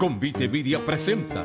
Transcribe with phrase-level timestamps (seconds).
[0.00, 1.44] Convite Media presenta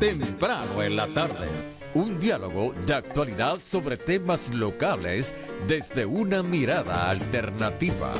[0.00, 1.46] Temprano en la tarde.
[1.94, 5.32] Un diálogo de actualidad sobre temas locales
[5.68, 8.12] desde una mirada alternativa.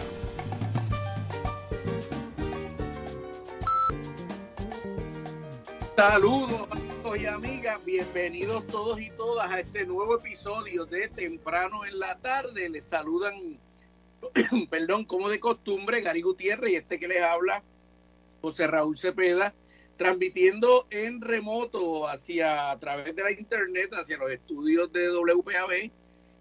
[5.96, 11.98] Saludos amigos y amigas, bienvenidos todos y todas a este nuevo episodio de Temprano en
[11.98, 12.68] la tarde.
[12.68, 13.58] Les saludan,
[14.70, 17.64] perdón, como de costumbre, Gary Gutiérrez y este que les habla,
[18.40, 19.54] José Raúl Cepeda,
[19.96, 25.90] transmitiendo en remoto hacia a través de la internet, hacia los estudios de WPAB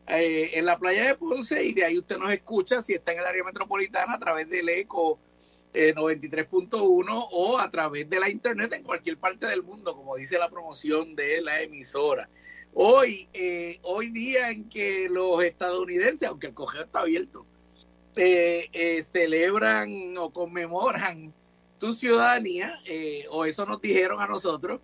[0.07, 3.19] eh, en la playa de Ponce y de ahí usted nos escucha si está en
[3.19, 5.19] el área metropolitana a través del ECO
[5.73, 10.39] eh, 93.1 o a través de la internet en cualquier parte del mundo, como dice
[10.39, 12.29] la promoción de la emisora.
[12.73, 17.45] Hoy, eh, hoy día en que los estadounidenses, aunque el cogeo está abierto,
[18.15, 21.33] eh, eh, celebran o conmemoran
[21.79, 24.81] tu ciudadanía, eh, o eso nos dijeron a nosotros,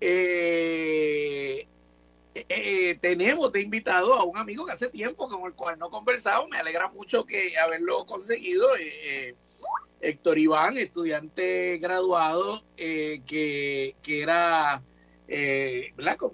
[0.00, 1.66] eh,
[2.34, 6.46] eh, tenemos de invitado a un amigo que hace tiempo con el cual no conversado,
[6.48, 9.34] me alegra mucho que haberlo conseguido, eh,
[10.00, 14.82] Héctor Iván, estudiante graduado que, que, era,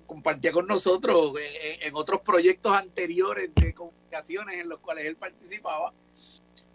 [0.07, 1.35] compartía con nosotros
[1.81, 5.93] en otros proyectos anteriores de comunicaciones en los cuales él participaba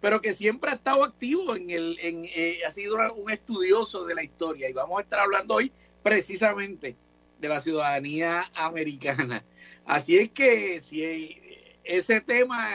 [0.00, 4.14] pero que siempre ha estado activo en el, en, eh, ha sido un estudioso de
[4.14, 6.96] la historia y vamos a estar hablando hoy precisamente
[7.40, 9.44] de la ciudadanía americana.
[9.84, 11.38] Así es que si
[11.84, 12.68] ese tema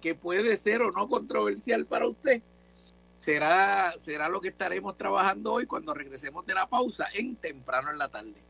[0.00, 2.42] que puede ser o no controversial para usted,
[3.20, 7.98] será, será lo que estaremos trabajando hoy cuando regresemos de la pausa en temprano en
[7.98, 8.49] la tarde.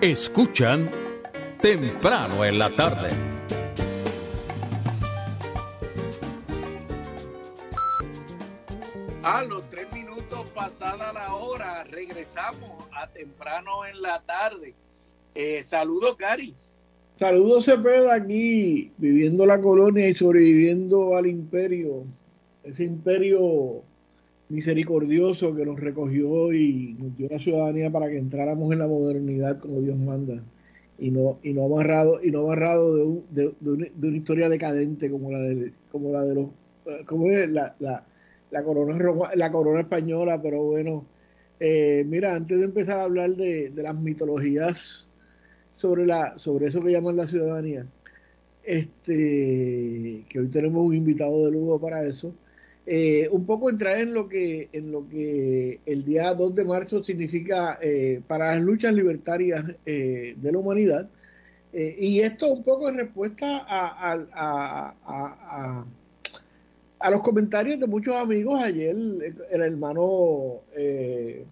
[0.00, 0.88] Escuchan
[1.60, 3.08] temprano en la tarde.
[9.22, 14.74] A los tres minutos pasada la hora, regresamos a temprano en la tarde.
[15.34, 16.54] Eh, saludos, Cari.
[17.16, 22.04] Saludos, Cepeda, aquí, viviendo la colonia y sobreviviendo al imperio.
[22.62, 23.82] Ese imperio
[24.48, 29.58] misericordioso que nos recogió y nos dio la ciudadanía para que entráramos en la modernidad
[29.58, 30.42] como Dios manda.
[30.98, 34.16] Y no y no amarrado y no amarrado de, un, de, de, una, de una
[34.16, 36.46] historia decadente como la de como la de los
[37.04, 38.98] como es la, la, corona
[39.34, 41.04] la corona española pero bueno
[41.60, 45.08] eh, mira antes de empezar a hablar de, de las mitologías
[45.74, 47.86] sobre la sobre eso que llaman la ciudadanía
[48.64, 52.34] este que hoy tenemos un invitado de lujo para eso
[52.88, 57.02] eh, un poco entrar en lo que en lo que el día 2 de marzo
[57.02, 61.10] significa eh, para las luchas libertarias eh, de la humanidad.
[61.72, 64.14] Y esto un poco en respuesta a,
[66.98, 68.62] a, los comentarios de muchos amigos.
[68.62, 71.44] Ayer el, el hermano el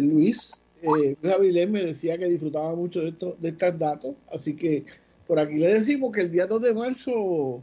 [0.00, 4.16] Luis Luis me decía que disfrutaba mucho de, de estos datos.
[4.32, 4.84] Así que
[5.28, 7.62] por aquí le decimos que el día 2 de marzo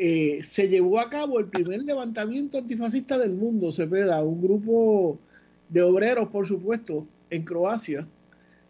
[0.00, 5.18] eh, se llevó a cabo el primer levantamiento antifascista del mundo, Cepeda, un grupo
[5.68, 8.06] de obreros, por supuesto, en Croacia,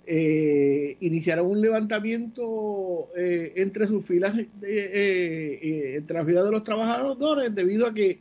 [0.07, 7.87] eh, iniciaron un levantamiento eh, entre sus filas, entre las filas de los trabajadores, debido
[7.87, 8.21] a que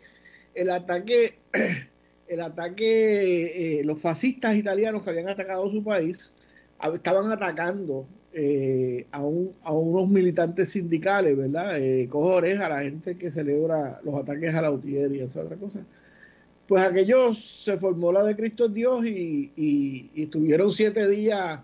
[0.53, 1.35] el ataque,
[2.27, 6.33] el ataque, los fascistas italianos que habían atacado su país,
[6.93, 11.77] estaban atacando eh, a, un, a unos militantes sindicales, ¿verdad?
[11.79, 15.41] Eh, cojo oreja a la gente que celebra los ataques a la UTIER y esa
[15.41, 15.79] otra cosa.
[16.67, 21.61] Pues aquellos se formó la de Cristo Dios y, y, estuvieron siete días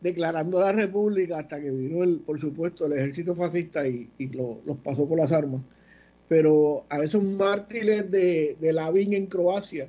[0.00, 4.78] declarando la república hasta que vino, el, por supuesto, el ejército fascista y, y los
[4.82, 5.60] pasó por las armas.
[6.28, 9.88] Pero a esos mártires de, de Lavín en Croacia,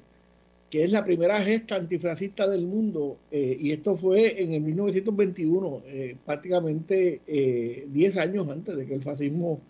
[0.69, 5.83] que es la primera gesta antifascista del mundo, eh, y esto fue en el 1921,
[5.87, 9.61] eh, prácticamente 10 eh, años antes de que el fascismo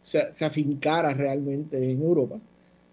[0.00, 2.40] se, afincara realmente en Europa.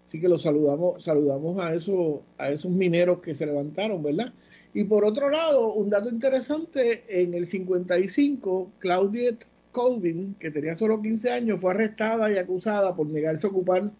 [0.04, 4.32] Así que los saludamos, saludamos a esos, a esos mineros que se levantaron, ¿verdad?
[4.74, 11.00] Y por otro lado, un dato interesante, en el 55, Claudiet Colvin, que tenía solo
[11.00, 13.90] 15 años, fue arrestada y acusada por negarse a ocupar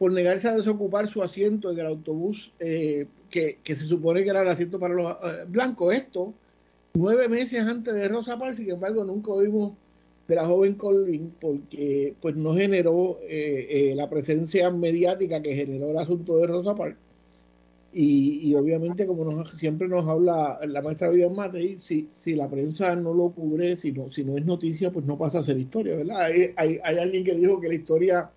[0.00, 4.40] por negarse a desocupar su asiento en el autobús eh, que, se supone que era
[4.40, 5.94] el asiento para los eh, blancos.
[5.94, 6.32] Esto
[6.94, 9.74] nueve meses antes de Rosa Parks, sin embargo, nunca oímos
[10.26, 15.98] de la joven Colvin porque pues no generó eh, la presencia mediática que generó el
[15.98, 16.96] asunto de Rosa Parks.
[17.92, 22.96] Y, obviamente, como nos, siempre nos habla la maestra Vivian Matei, si, si la prensa
[22.96, 25.96] no lo cubre, si no, si no es noticia, pues no pasa a ser historia,
[25.96, 26.22] ¿verdad?
[26.22, 28.30] Hay, hay, hay alguien que dijo que la historia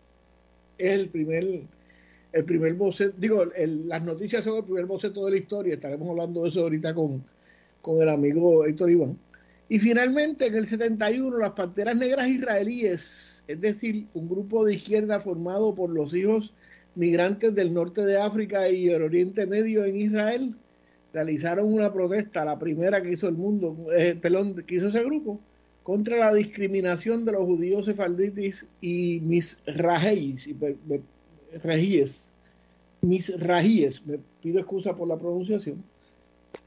[0.88, 1.44] es el primer,
[2.32, 3.46] el primer boceto, digo,
[3.86, 7.24] las noticias son el primer boceto de la historia, estaremos hablando de eso ahorita con,
[7.82, 9.18] con el amigo Héctor Iván.
[9.70, 15.20] Y finalmente, en el 71, las Panteras Negras israelíes, es decir, un grupo de izquierda
[15.20, 16.54] formado por los hijos
[16.96, 20.56] migrantes del norte de África y el Oriente Medio en Israel,
[21.14, 25.40] realizaron una protesta, la primera que hizo el mundo, eh, perdón, que hizo ese grupo,
[25.84, 30.48] contra la discriminación de los judíos sefarditis y mis rajíes,
[33.02, 35.84] mis rajíes, me pido excusa por la pronunciación,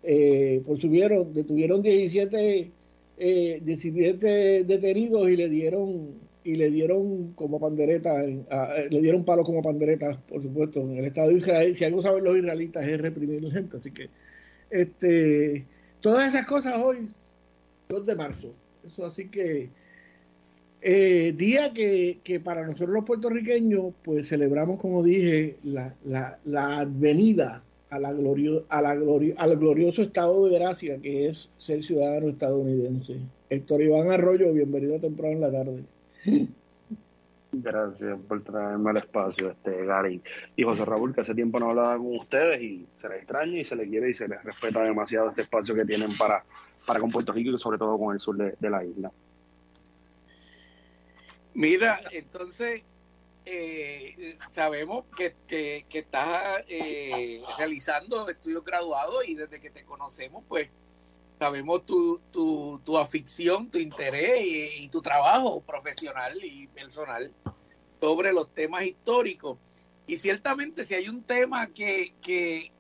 [0.03, 2.71] eh, por subieron, detuvieron 17,
[3.19, 9.63] eh, 17 detenidos y le dieron y le dieron como pandereta, le dieron palo como
[9.63, 11.77] pandereta, por supuesto, en el Estado de Israel.
[11.77, 14.11] Si algo saben los israelitas es reprimir a la gente, así que
[14.71, 15.67] este,
[16.01, 17.09] todas esas cosas hoy,
[17.89, 18.55] 2 de marzo,
[18.87, 19.71] eso así que
[20.83, 26.79] eh, día que, que, para nosotros los puertorriqueños, pues celebramos, como dije, la, la, la
[26.79, 31.83] advenida a la glorio, a la glorio, al glorioso estado de gracia que es ser
[31.83, 33.19] ciudadano estadounidense.
[33.49, 35.85] Héctor Iván Arroyo, bienvenido temprano en la tarde.
[37.53, 40.21] Gracias por traerme al espacio, este Gary.
[40.57, 43.65] Y José Raúl, que hace tiempo no hablaba con ustedes y se les extraña y
[43.65, 46.45] se les quiere y se les respeta demasiado este espacio que tienen para
[46.87, 49.13] para con Puerto Rico y sobre todo con el sur de, la isla.
[51.55, 52.83] Mira, entonces
[53.45, 60.69] eh, sabemos que, que, estás eh, realizando estudios graduados y desde que te conocemos, pues
[61.39, 67.33] sabemos tu, tu, tu afición, tu interés y, y, tu trabajo profesional y personal
[68.01, 69.59] sobre los temas históricos.
[70.07, 72.71] Y ciertamente si hay un tema que, que,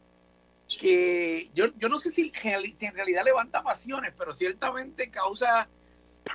[0.77, 5.69] que yo, yo no sé si, en realidad levanta pasiones, pero ciertamente causa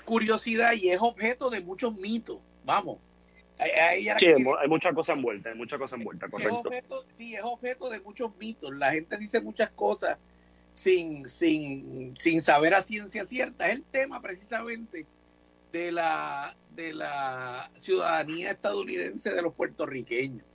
[0.05, 2.39] curiosidad y es objeto de muchos mitos.
[2.63, 2.99] Vamos.
[3.57, 7.05] Hay, hay, muchas cosas envueltas, hay muchas cosas envueltas, correcto.
[7.13, 8.73] sí, es objeto de muchos mitos.
[8.73, 10.17] La gente dice muchas cosas
[10.73, 13.69] sin, sin, sin saber a ciencia cierta.
[13.69, 15.05] Es el tema precisamente
[15.71, 20.45] de la, de la ciudadanía estadounidense de los puertorriqueños.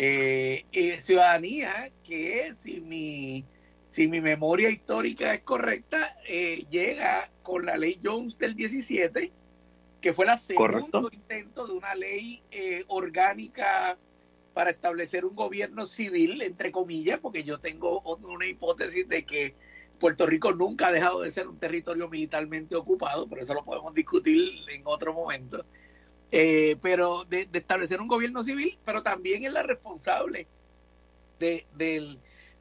[0.00, 3.44] Eh, eh, ciudadanía que si mi,
[3.90, 9.32] si mi memoria histórica es correcta, eh, llega con la ley Jones del 17,
[10.00, 13.98] que fue el segundo intento de una ley eh, orgánica
[14.54, 19.56] para establecer un gobierno civil, entre comillas, porque yo tengo una hipótesis de que
[19.98, 23.92] Puerto Rico nunca ha dejado de ser un territorio militarmente ocupado, pero eso lo podemos
[23.94, 25.66] discutir en otro momento.
[26.30, 30.46] Eh, pero de, establecer un gobierno civil, pero también es la responsable
[31.38, 31.64] de,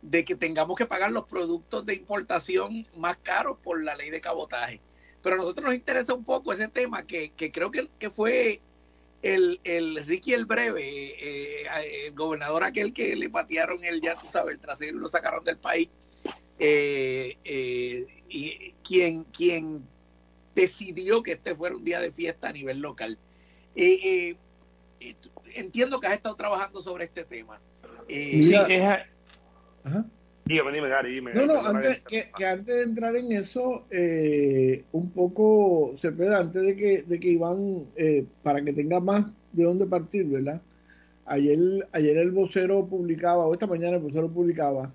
[0.01, 4.21] de, que tengamos que pagar los productos de importación más caros por la ley de
[4.21, 4.79] cabotaje.
[5.21, 8.61] Pero a nosotros nos interesa un poco ese tema que, creo que, fue
[9.21, 9.59] el,
[10.05, 14.55] Ricky el Breve, eh, eh, el gobernador aquel que le patearon el, ya tú sabes,
[14.55, 15.89] el trasero y lo sacaron del país,
[16.59, 17.35] y
[18.83, 19.83] quien, quien
[20.55, 23.17] decidió que este fuera un día de fiesta a nivel local.
[23.79, 24.35] Eh,
[24.99, 25.15] eh,
[25.53, 27.59] entiendo que has estado trabajando sobre este tema.
[28.09, 28.51] Eh, sí,
[30.45, 31.33] Dígame, dime, Gary, dime.
[31.33, 36.63] No, no, antes, que, antes de entrar en eso, eh, un poco, se puede, antes
[36.63, 37.85] de que, de que Iván,
[38.43, 40.61] para que tenga más de dónde partir, ¿verdad?
[41.25, 41.59] Ayer,
[41.91, 44.93] ayer el vocero publicaba, o esta mañana el vocero publicaba,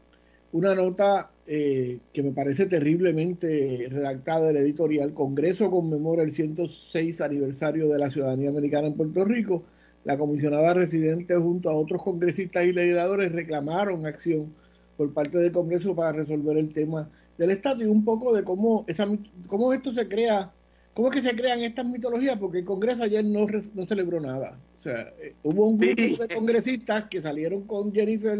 [0.52, 5.14] una nota eh, que me parece terriblemente redactada del editorial.
[5.14, 9.64] Congreso conmemora el 106 aniversario de la ciudadanía americana en Puerto Rico.
[10.04, 14.52] La comisionada residente junto a otros congresistas y legisladores reclamaron acción
[14.96, 18.84] por parte del Congreso para resolver el tema del Estado y un poco de cómo,
[18.86, 19.08] esa,
[19.46, 20.52] cómo esto se crea,
[20.92, 24.58] cómo es que se crean estas mitologías, porque el Congreso ayer no, no celebró nada.
[24.78, 28.38] O sea, eh, hubo un grupo de congresistas que salieron con Jennifer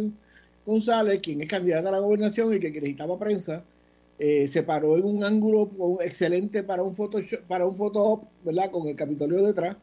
[0.64, 3.64] González, quien es candidata a la gobernación y que necesitaba prensa,
[4.18, 8.70] eh, se paró en un ángulo excelente para un foto para un photo ¿verdad?
[8.70, 9.76] Con el Capitolio detrás,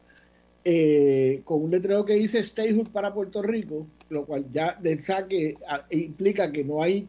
[0.64, 5.54] eh, con un letrero que dice Statehood para Puerto Rico, lo cual ya del saque
[5.90, 7.08] implica que no hay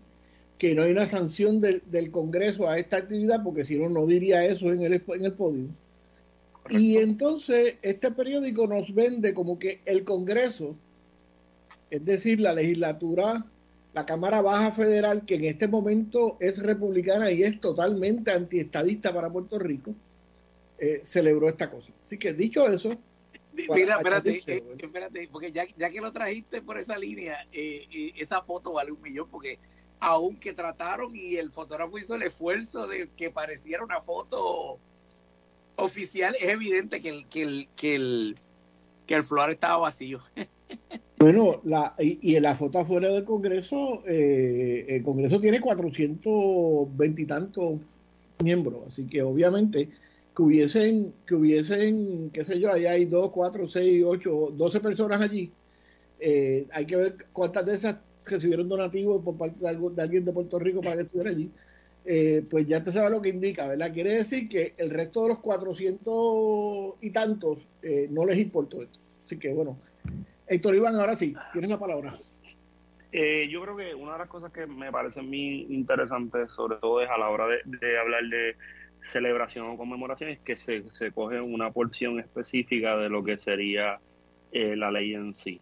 [0.58, 4.46] que no hay una sanción del, Congreso a esta actividad, porque si no, no diría
[4.46, 5.70] eso en el, en el podio.
[6.70, 10.76] Y entonces este periódico nos vende como que el Congreso,
[11.90, 13.46] es decir, la legislatura
[13.94, 19.30] la Cámara Baja Federal, que en este momento es republicana y es totalmente antiestadista para
[19.30, 19.94] Puerto Rico,
[20.80, 21.92] eh, celebró esta cosa.
[22.06, 22.90] Así que dicho eso...
[23.54, 28.42] Mira, espérate, eh, espérate, porque ya, ya, que lo trajiste por esa línea, eh, esa
[28.42, 29.60] foto vale un millón, porque
[30.00, 34.80] aunque trataron y el fotógrafo hizo el esfuerzo de que pareciera una foto
[35.76, 38.40] oficial, es evidente que el, que el, que el,
[39.12, 40.20] que el flor estaba vacío.
[41.20, 47.26] Bueno, la, y, en la foto afuera del Congreso, eh, el Congreso tiene 420 y
[47.28, 47.80] tantos
[48.44, 49.88] miembros, así que obviamente
[50.36, 55.22] que hubiesen, que hubiesen, qué sé yo, allá hay 2, 4, 6, 8, 12 personas
[55.22, 55.52] allí,
[56.20, 60.58] eh, hay que ver cuántas de esas recibieron donativos por parte de, alguien de Puerto
[60.58, 61.52] Rico para que estuviera allí.
[62.04, 63.94] Eh, pues ya te sabe lo que indica, ¿verdad?
[63.94, 67.60] Quiere decir que el resto de los 400 y tantos
[68.10, 69.01] no les importó esto.
[69.32, 69.78] Así que bueno,
[70.46, 72.14] Héctor Iván, ahora sí, tienes la palabra.
[73.14, 77.02] Eh, yo creo que una de las cosas que me parecen muy interesantes, sobre todo
[77.02, 78.58] es a la hora de, hablar de
[79.14, 84.02] celebración o conmemoración, es que se, se coge una porción específica de lo que sería
[84.52, 85.62] eh, la ley en sí.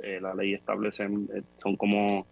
[0.00, 1.08] Eh, la ley establece,
[1.62, 2.26] son como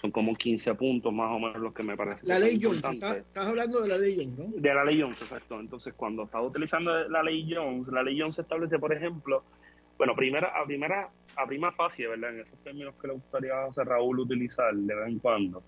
[0.00, 2.26] son como 15 puntos más o menos los que me parecen.
[2.26, 4.60] La ley Jones, estás, hablando de la ley Jones, ¿no?
[4.60, 5.60] De la ley Jones, exacto.
[5.60, 9.44] Entonces, cuando estaba utilizando la ley Jones, la ley Jones establece, por ejemplo,
[10.00, 12.30] bueno, primera, a primera, a prima facie, ¿verdad?
[12.30, 15.62] En esos términos que le gustaría José Raúl utilizar de vez en cuando.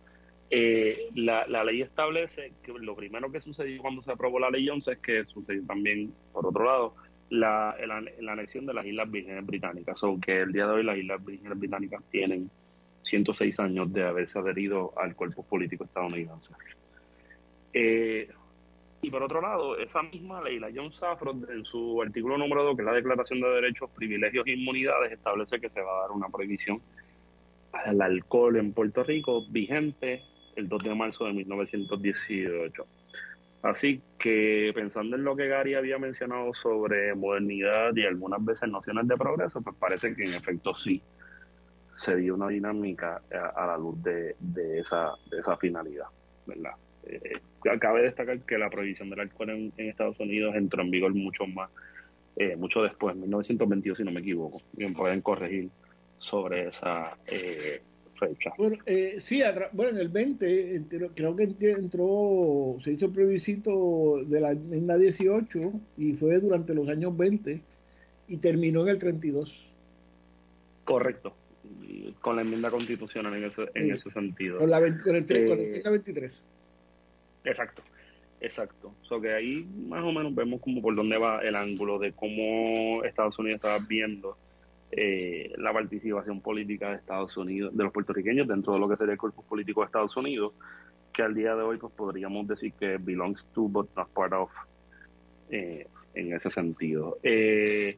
[0.49, 4.67] Eh, la, la ley establece que lo primero que sucedió cuando se aprobó la ley
[4.67, 6.95] 11 es que sucedió también, por otro lado,
[7.29, 11.23] la, la, anexión de las Islas Vírgenes Británicas, aunque el día de hoy las Islas
[11.23, 12.51] Vírgenes Británicas tienen
[13.03, 16.55] 106 años de haberse adherido al cuerpo político estadounidense.
[17.75, 18.31] Eh,
[19.03, 22.77] y por otro lado, esa misma ley, la John Safran, en su artículo número 2,
[22.77, 26.13] que es la Declaración de Derechos, Privilegios e Inmunidades, establece que se va a dar
[26.13, 26.81] una prohibición
[27.73, 30.23] al alcohol en Puerto Rico vigente
[30.55, 32.87] el 2 de marzo de 1918.
[33.63, 39.09] Así que pensando en lo que Gary había mencionado sobre modernidad y algunas veces nociones
[39.09, 41.03] de progreso, pues parece que en efecto sí
[41.97, 43.21] se dio una dinámica
[43.57, 44.37] a, la luz de
[44.79, 46.07] esa finalidad,
[46.47, 46.75] ¿verdad?
[47.05, 47.41] Eh,
[47.81, 51.71] cabe destacar que la prohibición del alcohol en, Estados Unidos entró en vigor mucho más,
[52.37, 54.63] eh, mucho después, en 1922 si no me equivoco.
[54.73, 55.69] Bien, pueden corregir
[56.19, 57.81] sobre esa eh,
[58.19, 58.53] fecha.
[58.57, 59.43] Bueno, eh, sí,
[59.73, 60.83] bueno, en el 20
[61.15, 66.89] creo que entró, se hizo el plebiscito de la enmienda 18 y fue durante los
[66.89, 67.61] años 20
[68.29, 69.69] y terminó en el 32.
[70.85, 71.35] Correcto,
[72.21, 74.59] con la enmienda constitucional en ese, en ese sentido.
[74.59, 75.25] Con, la, con el,
[77.43, 77.59] con el 23.
[77.59, 77.83] Exacto,
[78.41, 78.95] exacto.
[79.03, 83.05] So que ahí más o menos vemos como por dónde va el ángulo de cómo
[83.05, 84.37] Estados Unidos está viendo
[84.91, 89.15] eh, la participación política de Estados Unidos, de los puertorriqueños dentro de lo que sería
[89.15, 90.53] el cuerpo político de Estados Unidos,
[91.13, 94.51] que al día de hoy pues podríamos decir que belongs to but not part of
[95.51, 97.19] eh, en ese sentido.
[97.23, 97.97] Eh,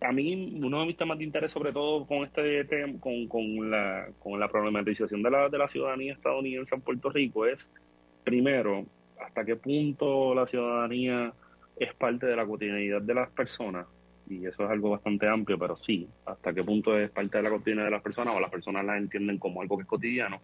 [0.00, 3.70] a mí uno de mis temas de interés sobre todo con este tema, con, con
[3.70, 7.58] la con la problematización de la de la ciudadanía estadounidense en Puerto Rico es
[8.24, 8.86] primero,
[9.24, 11.32] hasta qué punto la ciudadanía
[11.76, 13.86] es parte de la cotidianidad de las personas,
[14.28, 17.50] y eso es algo bastante amplio, pero sí, hasta qué punto es parte de la
[17.50, 20.40] cotidianidad de las personas o las personas la entienden como algo que es cotidiano,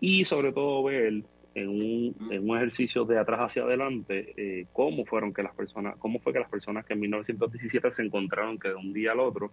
[0.00, 1.22] y sobre todo ver
[1.54, 5.96] en un, en un ejercicio de atrás hacia adelante eh, cómo fueron que las personas,
[5.98, 9.20] cómo fue que las personas que en 1917 se encontraron que de un día al
[9.20, 9.50] otro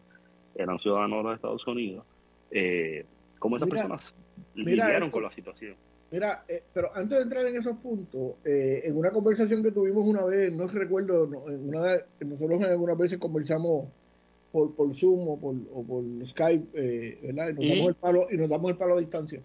[0.56, 2.06] eran ciudadanos de Estados Unidos,
[2.52, 3.06] eh,
[3.40, 4.16] cómo esas personas
[4.56, 5.76] lidiaron con la situación.
[6.12, 10.08] Mira, eh, pero antes de entrar en esos puntos, eh, en una conversación que tuvimos
[10.08, 13.88] una vez, no recuerdo, en una, nosotros algunas veces conversamos
[14.52, 17.50] por, por Zoom o por, o por Skype, eh, ¿verdad?
[17.50, 19.42] Y nos, damos el palo, y nos damos el palo a distancia.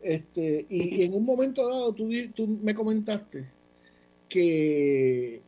[0.00, 3.44] Este, y, en un momento dado tú, tú me comentaste
[4.28, 5.42] que,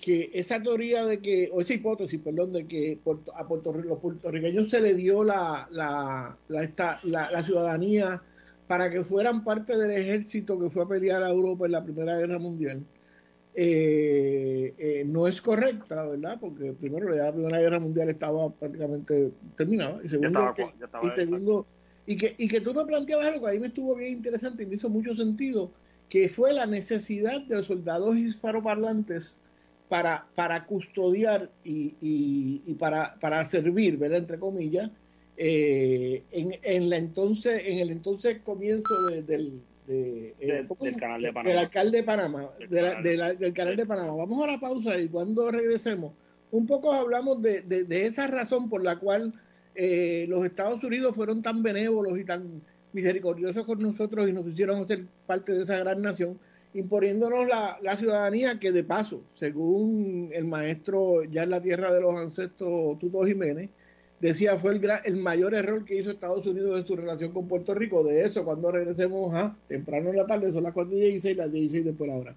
[0.00, 2.98] que esa teoría de que, o esa hipótesis, perdón, de que
[3.34, 8.22] a Puerto, los puertorriqueños se le dio la, la, la, la, ciudadanía
[8.66, 12.16] para que fueran parte del ejército que fue a pelear a Europa en la Primera
[12.16, 12.84] Guerra Mundial,
[13.56, 16.38] eh, eh, no es correcta, ¿verdad?
[16.40, 21.66] Porque primero la Primera Guerra Mundial estaba prácticamente terminada y segundo, que, y, segundo
[22.06, 24.66] y, que, y que tú me planteabas algo que ahí me estuvo bien interesante y
[24.66, 25.70] me hizo mucho sentido,
[26.08, 29.38] que fue la necesidad de los soldados hisparoparlantes
[29.88, 34.18] para, para custodiar y, y, para, para servir, ¿verdad?
[34.18, 34.90] Entre comillas,
[35.36, 41.32] eh, en, en, la entonces, en el entonces comienzo del de, eh, del, canal de
[41.32, 41.48] Panamá.
[41.48, 44.14] Del alcalde de Panamá, del canal de Panamá.
[44.14, 46.12] Vamos a la pausa y cuando regresemos,
[46.50, 49.34] un poco hablamos de, de, esa razón por la cual
[49.74, 52.62] eh, los Estados Unidos fueron tan benévolos y tan
[52.92, 56.38] misericordiosos con nosotros y nos hicieron ser parte de esa gran nación,
[56.74, 62.00] imponiéndonos la, la ciudadanía que de paso, según el maestro ya en la tierra de
[62.00, 63.68] los ancestros Tuto Jiménez,
[64.20, 67.74] decía fue el, el mayor error que hizo Estados Unidos en su relación con Puerto
[67.74, 68.04] Rico.
[68.04, 71.52] De eso, cuando regresemos a temprano en la tarde, son las 4 y 16, las
[71.52, 72.36] 16 después la hora.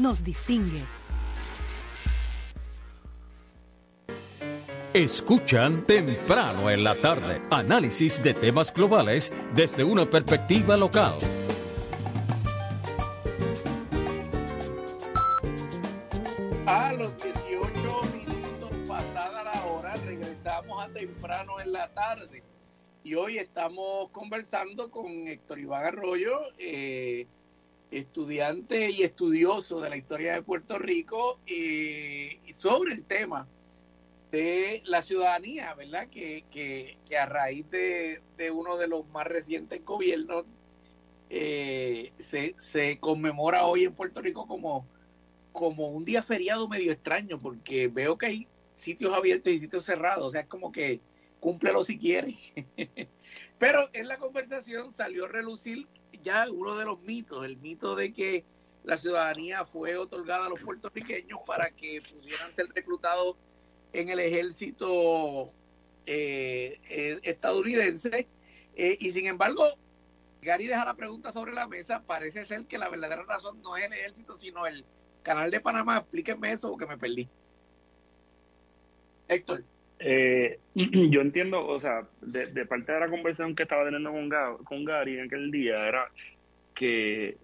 [0.01, 0.83] nos distingue.
[4.93, 11.17] Escuchan temprano en la tarde análisis de temas globales desde una perspectiva local.
[16.65, 17.61] A los 18
[18.17, 22.43] minutos pasada la hora regresamos a temprano en la tarde
[23.03, 26.39] y hoy estamos conversando con Héctor Iván Arroyo.
[26.57, 27.27] Eh,
[27.91, 33.47] estudiante y estudioso de la historia de Puerto Rico y sobre el tema
[34.31, 36.07] de la ciudadanía, ¿verdad?
[36.07, 40.45] Que, que, que a raíz de, uno de los más recientes gobiernos
[41.29, 44.87] eh, se, se conmemora hoy en Puerto Rico como,
[45.51, 50.27] como un día feriado medio extraño, porque veo que hay sitios abiertos y sitios cerrados,
[50.27, 51.01] o sea, es como que
[51.39, 52.35] cúmplelo si quiere.
[53.61, 55.87] Pero en la conversación salió a relucir
[56.23, 58.43] ya uno de los mitos, el mito de que
[58.83, 63.35] la ciudadanía fue otorgada a los puertorriqueños para que pudieran ser reclutados
[63.93, 65.53] en el ejército
[66.07, 68.27] eh, eh, estadounidense.
[68.75, 69.63] Eh, y sin embargo,
[70.41, 72.01] Gary deja la pregunta sobre la mesa.
[72.01, 74.83] Parece ser que la verdadera razón no es el ejército, sino el
[75.21, 75.99] canal de Panamá.
[75.99, 77.29] Explíquenme eso porque me perdí.
[79.27, 79.63] Héctor.
[80.03, 84.29] Eh, yo entiendo, o sea, de, parte de la conversación que estaba teniendo con,
[84.63, 86.09] con Gary en aquel día, era
[86.73, 87.37] que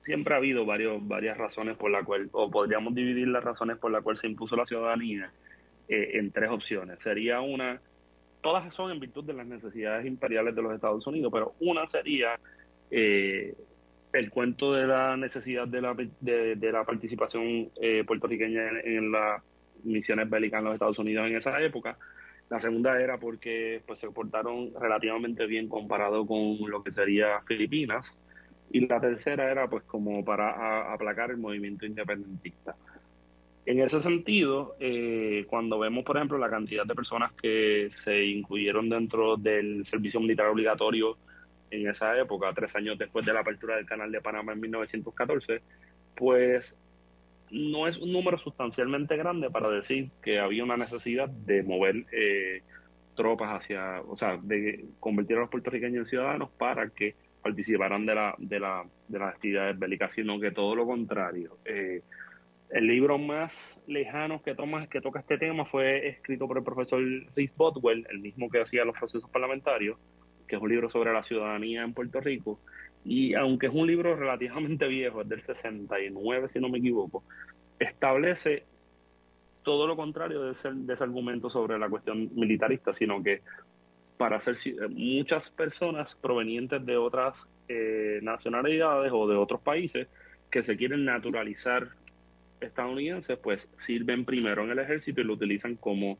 [0.00, 3.90] siempre ha habido varios, varias razones por la cual, o podríamos dividir las razones por
[3.90, 5.30] las cuales se impuso la ciudadanía
[5.88, 6.98] eh, en tres opciones.
[7.00, 7.80] Sería una,
[8.42, 12.38] todas son en virtud de las necesidades imperiales de los Estados Unidos, pero una sería
[12.90, 13.54] eh,
[14.12, 17.70] el cuento de la necesidad de la, de, la participación
[18.06, 19.42] puertorriqueña en, la
[19.84, 21.96] misiones bélicas en los Estados Unidos en esa época.
[22.50, 28.14] La segunda era porque pues, se portaron relativamente bien comparado con lo que sería Filipinas.
[28.70, 32.74] Y la tercera era pues como para aplacar el movimiento independentista.
[33.66, 38.90] En ese sentido, eh, cuando vemos, por ejemplo, la cantidad de personas que se incluyeron
[38.90, 41.16] dentro del servicio militar obligatorio
[41.70, 45.62] en esa época, tres años después de la apertura del Canal de Panamá en 1914,
[46.14, 46.74] pues
[47.54, 52.62] no es un número sustancialmente grande para decir que había una necesidad de mover eh,
[53.14, 58.14] tropas hacia, o sea, de convertir a los puertorriqueños en ciudadanos para que participaran de
[58.14, 61.58] la de la de las actividades bélicas, sino que todo lo contrario.
[61.64, 62.02] Eh,
[62.70, 63.52] el libro más
[63.86, 67.00] lejano que toma que toca este tema fue escrito por el profesor
[67.36, 69.96] Rhys Botwell, el mismo que hacía los procesos parlamentarios,
[70.48, 72.58] que es un libro sobre la ciudadanía en Puerto Rico,
[73.04, 77.22] y aunque es un libro relativamente viejo, es del 69 si no me equivoco,
[77.78, 78.64] establece
[79.62, 83.42] todo lo contrario de ese, de ese argumento sobre la cuestión militarista, sino que
[84.16, 84.56] para hacer
[84.90, 87.34] muchas personas provenientes de otras
[87.68, 90.08] eh, nacionalidades o de otros países
[90.50, 91.88] que se quieren naturalizar
[92.60, 96.18] estadounidenses, pues sirven primero en el ejército y lo utilizan como,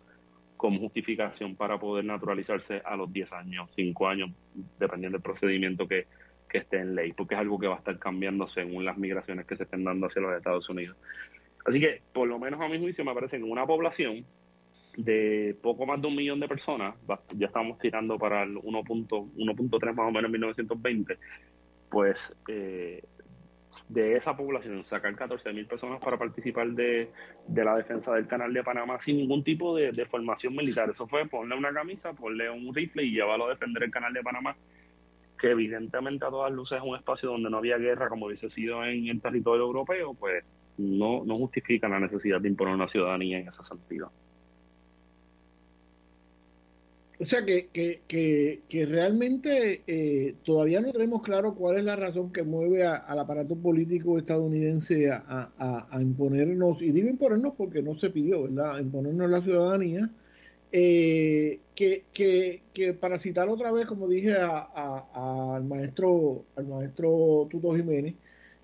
[0.57, 4.31] como justificación para poder naturalizarse a los 10 años, 5 años,
[4.79, 6.07] dependiendo del procedimiento que,
[6.55, 9.45] que esté en ley, porque es algo que va a estar cambiando según las migraciones
[9.45, 10.97] que se estén dando hacia los Estados Unidos.
[11.67, 14.25] Así que, por lo menos a mi juicio, me parece que una población
[14.97, 16.95] de poco más de un millón de personas,
[17.37, 21.19] ya estamos tirando para el 1.3 más o menos en 1920,
[21.91, 23.03] pues eh,
[23.89, 27.11] de esa población sacar 14 mil personas para participar de,
[27.49, 30.89] la defensa del canal de Panamá sin ningún tipo de, formación militar.
[30.91, 34.23] Eso fue ponerle una camisa, ponerle un rifle y llevarlo a defender el canal de
[34.23, 34.57] Panamá
[35.41, 38.85] que evidentemente a todas luces es un espacio donde no había guerra como hubiese sido
[38.85, 40.45] en el territorio europeo, pues
[40.79, 44.11] no, no justifica la necesidad de imponer una ciudadanía en ese sentido.
[47.21, 48.01] O sea que, que,
[48.69, 53.55] que, realmente eh, todavía no tenemos claro cuál es la razón que mueve al aparato
[53.57, 58.81] político estadounidense a, a, imponernos, y digo imponernos porque no se pidió, ¿verdad?
[58.81, 60.11] imponernos la ciudadanía
[60.77, 67.77] eh, que, que, que, para citar otra vez, como dije al maestro al maestro Tuto
[67.77, 68.17] Jiménez,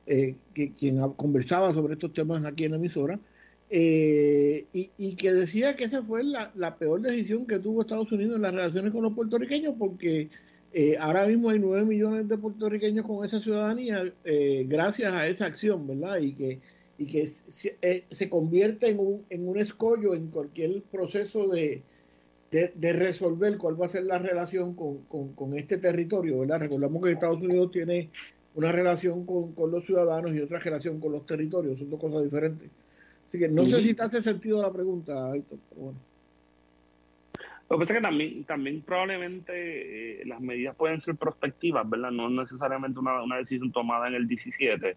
[0.07, 3.21] eh, que, quien conversaba sobre estos temas aquí en la emisora,
[3.71, 8.43] eh, y, que decía que esa fue la, peor decisión que tuvo Estados Unidos en
[8.43, 10.31] las relaciones con los puertorriqueños, porque
[10.73, 14.13] eh, ahora mismo hay nueve millones de puertorriqueños con esa ciudadanía
[14.67, 16.19] gracias a esa acción, ¿verdad?
[16.19, 16.59] Y que,
[16.99, 17.77] y que se,
[18.11, 21.85] se convierte en un, en un escollo en cualquier proceso de,
[22.51, 26.61] de, resolver cuál va a ser la relación con, con, este territorio, ¿verdad?
[26.61, 28.11] Recordamos que Estados Unidos tiene
[28.55, 32.69] una relación con, los ciudadanos y otra relación con los territorios, son dos cosas diferentes.
[33.29, 35.99] Así que no sé si te hace sentido la pregunta, Héctor, pero bueno.
[37.69, 42.11] Lo que pasa es que también, también probablemente eh, las medidas pueden ser prospectivas, ¿verdad?
[42.11, 44.97] No necesariamente una, una decisión tomada en el 17,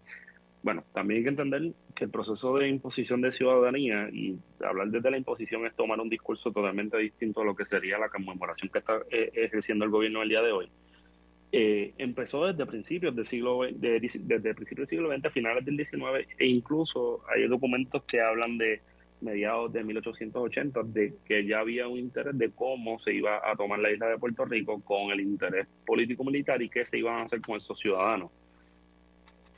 [0.64, 5.10] bueno, también hay que entender que el proceso de imposición de ciudadanía y hablar desde
[5.10, 8.78] la imposición es tomar un discurso totalmente distinto a lo que sería la conmemoración que
[8.78, 10.70] está eh, ejerciendo el gobierno el día de hoy.
[11.52, 16.26] Eh, empezó desde principios del siglo de, desde principios del siglo XX, finales del XIX,
[16.38, 18.80] e incluso hay documentos que hablan de
[19.20, 23.80] mediados de 1880 de que ya había un interés de cómo se iba a tomar
[23.80, 27.22] la isla de Puerto Rico con el interés político militar y qué se iban a
[27.24, 28.30] hacer con esos ciudadanos.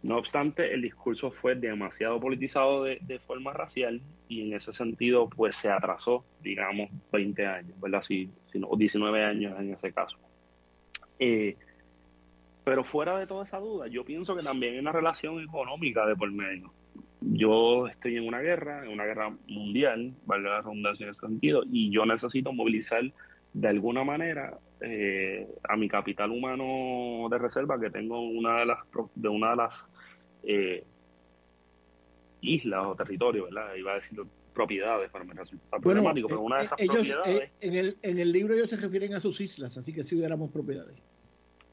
[0.09, 5.57] No obstante, el discurso fue demasiado politizado de, forma racial y en ese sentido pues
[5.57, 8.03] se atrasó, digamos, 20 años, ¿verdad?
[8.03, 8.31] Si,
[8.63, 10.17] o 19 años en ese caso.
[11.19, 11.57] Eh,
[12.63, 16.15] pero fuera de toda esa duda, yo pienso que también hay una relación económica de
[16.15, 16.73] por medio.
[17.21, 21.63] Yo estoy en una guerra, en una guerra mundial, vale la redundancia en ese sentido,
[21.65, 23.03] y yo necesito movilizar
[23.55, 28.79] de alguna manera eh, a mi capital humano de reserva que tengo una de las
[29.15, 29.73] de una de las
[30.47, 30.85] eh,
[32.41, 33.75] islas o territorios, ¿verdad?
[33.75, 34.19] Iba a decir
[34.55, 37.43] propiedades para me resulta problemático, pero una de eh, esas propiedades...
[37.43, 40.17] Eh, en, el, en el libro ellos se refieren a sus islas, así que si
[40.17, 40.97] hubiéramos propiedades.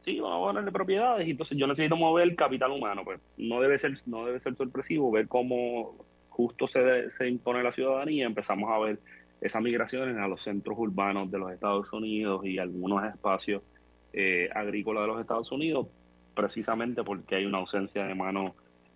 [0.04, 3.22] Sí, vamos a hablar de propiedades, y entonces yo necesito mover el capital humano, pues
[3.38, 5.96] no debe ser, no debe ser sorpresivo ver cómo
[6.28, 9.00] justo se, se impone la ciudadanía, empezamos a ver
[9.40, 13.62] esas migraciones a los centros urbanos de los Estados Unidos y algunos espacios
[14.14, 15.88] eh, agrícolas de los Estados Unidos,
[16.36, 18.56] precisamente porque hay una ausencia de mano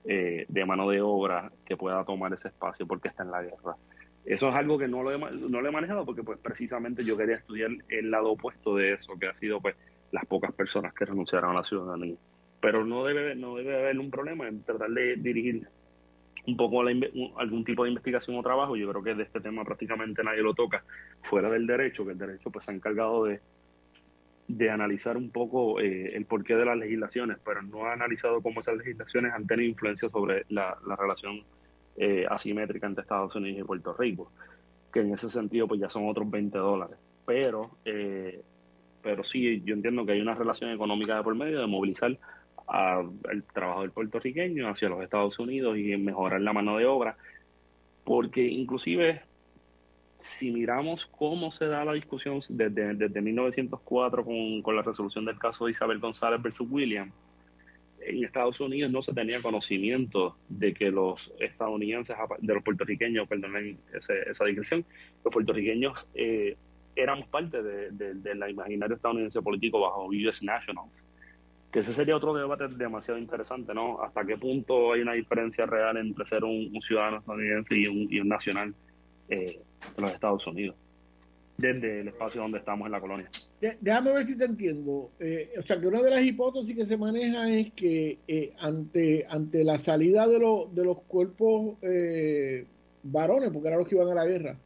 [0.09, 3.75] eh, de mano de obra que pueda tomar ese espacio porque está en la guerra.
[4.25, 7.17] Eso es algo que no lo he, no lo he manejado porque pues precisamente yo
[7.17, 9.75] quería estudiar el lado opuesto de eso, que ha sido pues
[10.11, 12.15] las pocas personas que renunciaron a la ciudadanía.
[12.61, 15.67] Pero no debe, no debe haber un problema en tratar de dirigir
[16.45, 18.77] un poco algún tipo de investigación o trabajo.
[18.77, 20.83] Yo creo que de este tema prácticamente nadie lo toca
[21.29, 23.41] fuera del derecho, que el derecho pues se ha encargado de,
[24.47, 28.61] de analizar un poco eh, el porqué de las legislaciones, pero no ha analizado cómo
[28.61, 31.43] esas legislaciones han tenido influencia sobre la, relación
[31.97, 34.31] eh, asimétrica entre Estados Unidos y Puerto Rico,
[34.93, 36.97] que en ese sentido pues ya son otros 20 dólares.
[37.25, 38.41] Pero, eh,
[39.01, 42.17] pero sí, yo entiendo que hay una relación económica de por medio de movilizar
[42.67, 47.17] al trabajador puertorriqueño hacia los Estados Unidos y mejorar la mano de obra,
[48.03, 49.21] porque inclusive
[50.39, 55.39] si miramos cómo se da la discusión desde, desde 1904 con, con la resolución del
[55.39, 57.11] caso de Isabel González versus William,
[58.01, 63.77] en Estados Unidos no se tenía conocimiento de que los estadounidenses, de los puertorriqueños, perdonen
[64.29, 64.85] esa digresión,
[65.23, 66.55] los puertorriqueños eh,
[66.95, 70.91] éramos parte de, de, la imaginaria estadounidense político bajo US Nationals
[71.71, 74.01] que ese sería otro debate demasiado interesante, ¿no?
[74.01, 78.19] Hasta qué punto hay una diferencia real entre ser un, ciudadano estadounidense y un, y
[78.21, 78.73] un nacional
[79.27, 79.59] eh,
[79.95, 80.75] de los Estados Unidos,
[81.57, 83.29] desde el espacio donde estamos en la colonia.
[83.81, 85.11] déjame ver si te entiendo.
[85.19, 89.25] Eh, o sea, que una de las hipótesis que se maneja es que eh, ante,
[89.29, 90.39] ante la salida de,
[90.71, 91.77] de los cuerpos
[93.03, 94.57] varones, porque eran los que iban a la guerra,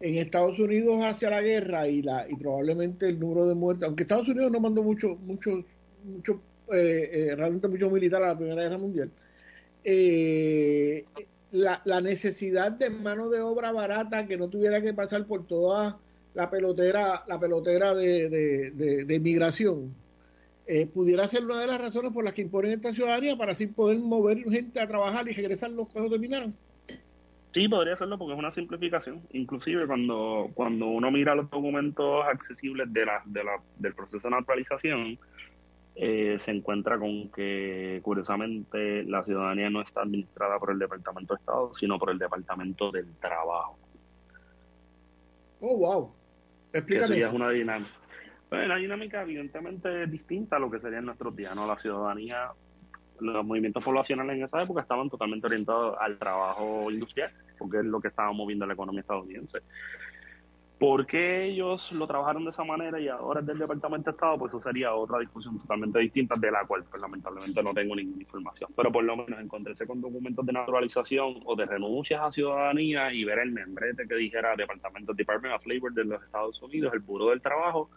[0.00, 4.02] en Estados Unidos hacia la guerra y la y probablemente el número de muertes, aunque
[4.02, 5.64] Estados Unidos no mandó mucho, mucho
[6.06, 6.40] mucho,
[6.72, 9.10] eh, eh, realmente mucho militar a la Primera Guerra Mundial,
[9.84, 11.04] eh,
[11.52, 15.98] la, la, necesidad de mano de obra barata que no tuviera que pasar por toda
[16.34, 19.94] la pelotera, la pelotera de, de, inmigración,
[20.92, 23.98] pudiera ser una de las razones por las que imponen esta ciudadanía para así poder
[23.98, 26.54] mover gente a trabajar y regresar los cuando terminaron.
[27.56, 29.22] Sí, podría serlo porque es una simplificación.
[29.32, 34.34] Inclusive cuando, cuando uno mira los documentos accesibles de la, de la, del proceso de
[34.34, 35.18] naturalización,
[35.98, 41.38] eh, se encuentra con que, curiosamente, la ciudadanía no está administrada por el Departamento de
[41.38, 43.78] Estado, sino por el Departamento del Trabajo.
[45.60, 46.12] Oh, wow.
[46.72, 47.18] Explícame.
[47.18, 47.90] es una dinámica.
[48.50, 51.66] Pues, la dinámica, evidentemente, distinta a lo que sería en nuestros días, ¿no?
[51.66, 52.50] La ciudadanía,
[53.20, 58.00] los movimientos poblacionales en esa época estaban totalmente orientados al trabajo industrial, porque es lo
[58.00, 59.60] que estaba moviendo la economía estadounidense.
[60.78, 64.36] ¿Por qué ellos lo trabajaron de esa manera y ahora es del Departamento de Estado?
[64.36, 68.22] Pues eso sería otra discusión totalmente distinta, de la cual pues, lamentablemente no tengo ninguna
[68.22, 68.70] información.
[68.76, 73.24] Pero por lo menos encontrarse con documentos de naturalización o de renuncias a ciudadanía y
[73.24, 77.30] ver el membrete que dijera Departamento Department of Labor de los Estados Unidos, el Buró
[77.30, 77.88] del Trabajo,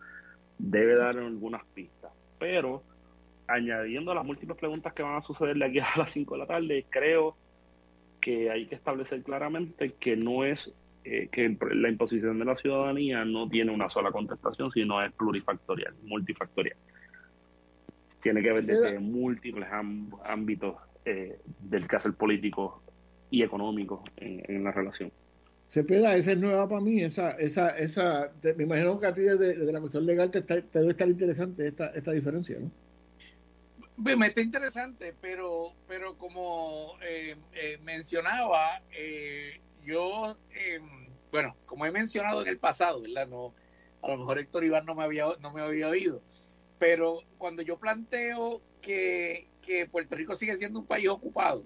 [0.57, 2.13] debe dar algunas pistas.
[2.39, 2.81] Pero
[3.47, 6.47] añadiendo las múltiples preguntas que van a suceder de aquí a las 5 de la
[6.47, 7.35] tarde, creo
[8.21, 10.71] que hay que establecer claramente que no es
[11.11, 15.95] eh, que la imposición de la ciudadanía no tiene una sola contestación, sino es plurifactorial,
[16.03, 16.77] multifactorial.
[18.21, 19.67] Tiene que ver desde múltiples
[20.23, 22.83] ámbitos eh, del caso político
[23.31, 25.11] y económico en, la relación.
[25.67, 29.21] Se peda, esa es nueva para mí, esa, esa, esa, me imagino que a ti
[29.21, 32.69] desde, la cuestión legal te, debe estar interesante esta, esta diferencia, ¿no?
[33.97, 37.35] Me está interesante, pero, pero como eh,
[37.83, 38.81] mencionaba,
[39.89, 43.27] yo, em, bueno, como he mencionado en el pasado, ¿verdad?
[43.27, 43.53] No,
[44.01, 46.21] a lo mejor Héctor Iván no me había, no me había oído,
[46.77, 51.63] pero cuando yo planteo que, que Puerto Rico sigue siendo un país ocupado,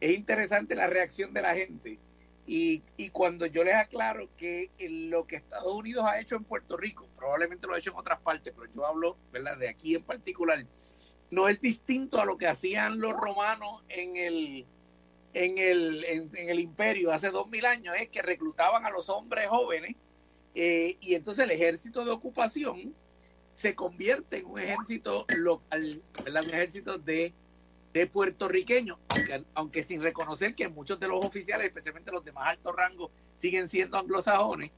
[0.00, 1.98] es interesante la reacción de la gente.
[2.44, 6.76] Y, y, cuando yo les aclaro que lo que Estados Unidos ha hecho en Puerto
[6.76, 9.56] Rico, probablemente lo ha hecho en otras partes, pero yo hablo ¿verdad?
[9.58, 10.66] de aquí en particular,
[11.30, 14.66] no es distinto a lo que hacían los romanos en el,
[15.34, 19.48] en el, en, el imperio hace dos mil años es que reclutaban a los hombres
[19.48, 19.96] jóvenes
[20.54, 22.94] eh, y entonces el ejército de ocupación
[23.54, 27.32] se convierte en un ejército local, un ejército de,
[27.92, 32.48] de puertorriqueños, aunque, aunque sin reconocer que muchos de los oficiales, especialmente los de más
[32.48, 34.70] alto rango, siguen siendo anglosajones.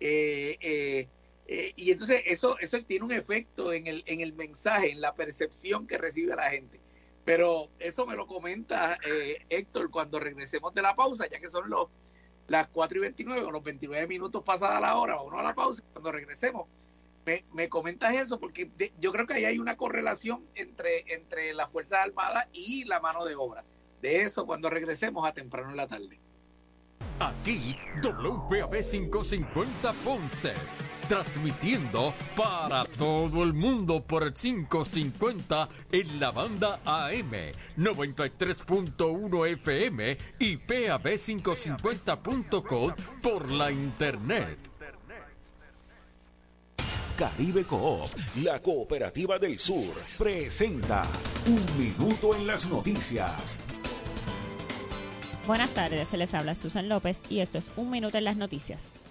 [0.00, 1.08] Eh,
[1.46, 5.14] eh, y entonces eso, eso tiene un efecto en el, en el mensaje, en la
[5.14, 6.80] percepción que recibe la gente.
[7.24, 11.70] Pero eso me lo comenta eh, Héctor cuando regresemos de la pausa, ya que son
[11.70, 11.88] los
[12.48, 15.82] las 4 y 29 o los 29 minutos pasada la hora, no a la pausa,
[15.92, 16.68] cuando regresemos.
[17.24, 21.70] Me, me comentas eso porque yo creo que ahí hay una correlación entre, entre las
[21.70, 23.64] Fuerzas Armadas y la mano de obra.
[24.00, 26.20] De eso cuando regresemos a temprano en la tarde.
[27.20, 30.54] Aquí, WPAB 550 Ponce
[31.12, 37.32] transmitiendo para todo el mundo por el 550 en la banda AM,
[37.76, 44.56] 93.1 FM y PAB550.com por la internet.
[47.18, 51.02] Caribe Coop, la cooperativa del sur, presenta
[51.46, 53.58] Un Minuto en las Noticias
[55.46, 59.01] Buenas tardes, se les habla Susan López y esto es Un Minuto en las Noticias.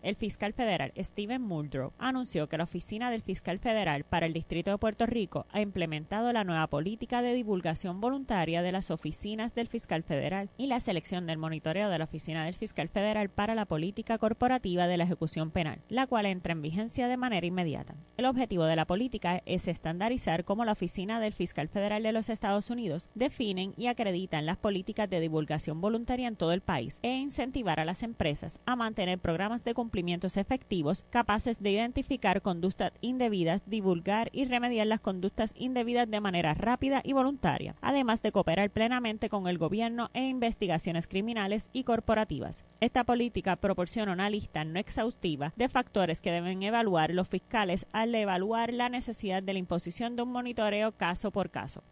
[0.00, 4.70] El fiscal federal Steven Muldrow anunció que la Oficina del Fiscal Federal para el Distrito
[4.70, 9.66] de Puerto Rico ha implementado la nueva política de divulgación voluntaria de las oficinas del
[9.66, 13.64] fiscal federal y la selección del monitoreo de la Oficina del Fiscal Federal para la
[13.64, 17.94] política corporativa de la ejecución penal, la cual entra en vigencia de manera inmediata.
[18.16, 22.28] El objetivo de la política es estandarizar cómo la Oficina del Fiscal Federal de los
[22.28, 27.16] Estados Unidos definen y acreditan las políticas de divulgación voluntaria en todo el país e
[27.16, 33.62] incentivar a las empresas a mantener programas de cumplimientos efectivos capaces de identificar conductas indebidas,
[33.64, 39.30] divulgar y remediar las conductas indebidas de manera rápida y voluntaria, además de cooperar plenamente
[39.30, 42.66] con el gobierno e investigaciones criminales y corporativas.
[42.80, 48.14] Esta política proporciona una lista no exhaustiva de factores que deben evaluar los fiscales al
[48.14, 51.82] evaluar la necesidad de la imposición de un monitoreo caso por caso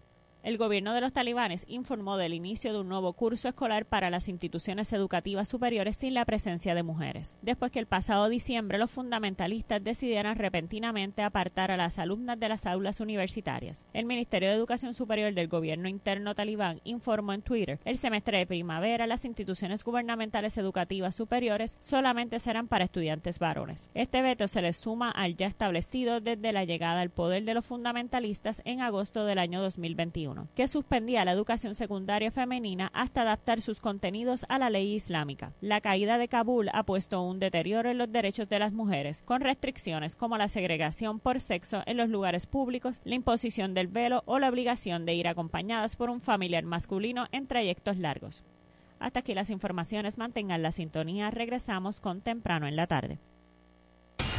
[0.47, 4.29] el gobierno de los talibanes informó del inicio de un nuevo curso escolar para las
[4.29, 9.83] instituciones educativas superiores sin la presencia de mujeres, después que el pasado diciembre los fundamentalistas
[9.83, 13.85] decidieran repentinamente apartar a las alumnas de las aulas universitarias.
[13.93, 18.47] El Ministerio de Educación Superior del gobierno interno talibán informó en Twitter, el semestre de
[18.47, 23.91] primavera las instituciones gubernamentales educativas superiores solamente serán para estudiantes varones.
[23.95, 27.67] Este veto se le suma al ya establecido desde la llegada al poder de los
[27.67, 33.81] fundamentalistas en agosto del año 2021 que suspendía la educación secundaria femenina hasta adaptar sus
[33.81, 35.53] contenidos a la ley islámica.
[35.61, 39.41] La caída de Kabul ha puesto un deterioro en los derechos de las mujeres, con
[39.41, 44.39] restricciones como la segregación por sexo en los lugares públicos, la imposición del velo o
[44.39, 48.43] la obligación de ir acompañadas por un familiar masculino en trayectos largos.
[48.99, 50.19] Hasta aquí las informaciones.
[50.19, 51.31] Mantengan la sintonía.
[51.31, 53.19] Regresamos con temprano en la tarde.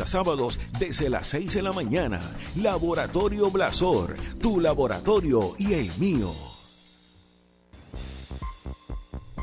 [0.00, 2.20] a sábados desde las 6 de la mañana.
[2.56, 6.32] Laboratorio Blasor, tu laboratorio y el mío.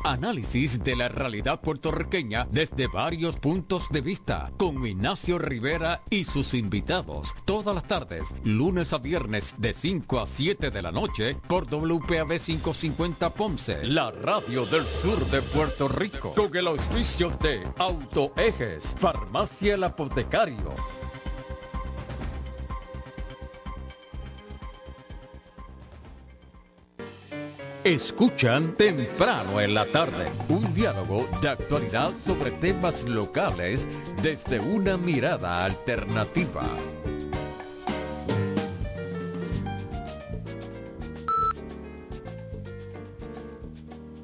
[0.04, 6.52] Análisis de la realidad puertorriqueña desde varios puntos de vista con Ignacio Rivera y sus
[6.52, 7.34] invitados.
[7.46, 12.38] Todas las tardes, lunes a viernes de 5 a 7 de la noche por WPAB
[12.38, 16.34] 550 Ponce, la radio del sur de Puerto Rico.
[16.34, 21.03] Con el auspicio de Autoejes, Farmacia El Apotecario.
[27.84, 33.86] Escuchan temprano en la tarde un diálogo de actualidad sobre temas locales
[34.22, 36.62] desde una mirada alternativa.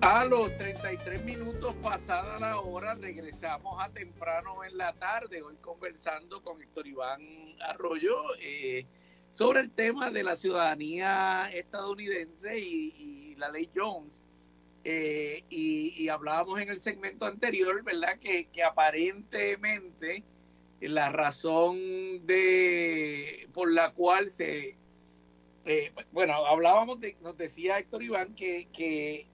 [0.01, 6.43] A los 33 minutos pasada la hora regresamos a temprano en la tarde, hoy conversando
[6.43, 7.21] con Héctor Iván
[7.61, 8.23] Arroyo.
[8.41, 8.87] Eh,
[9.33, 14.23] sobre el tema de la ciudadanía estadounidense y, la ley Jones.
[14.85, 18.19] Eh, y, hablábamos en el segmento anterior, ¿verdad?
[18.19, 20.25] Que, aparentemente
[20.81, 21.77] la razón
[22.27, 24.79] de por la cual se
[25.67, 29.27] eh, bueno hablábamos de nos decía Héctor Iván que, que,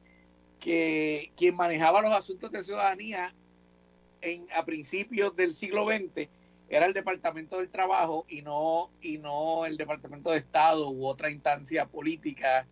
[0.59, 3.33] que quien manejaba los asuntos de ciudadanía
[4.23, 6.29] en a principios del siglo XX
[6.69, 11.31] era el Departamento del Trabajo y no, y no el Departamento de Estado u otra
[11.31, 12.67] instancia política.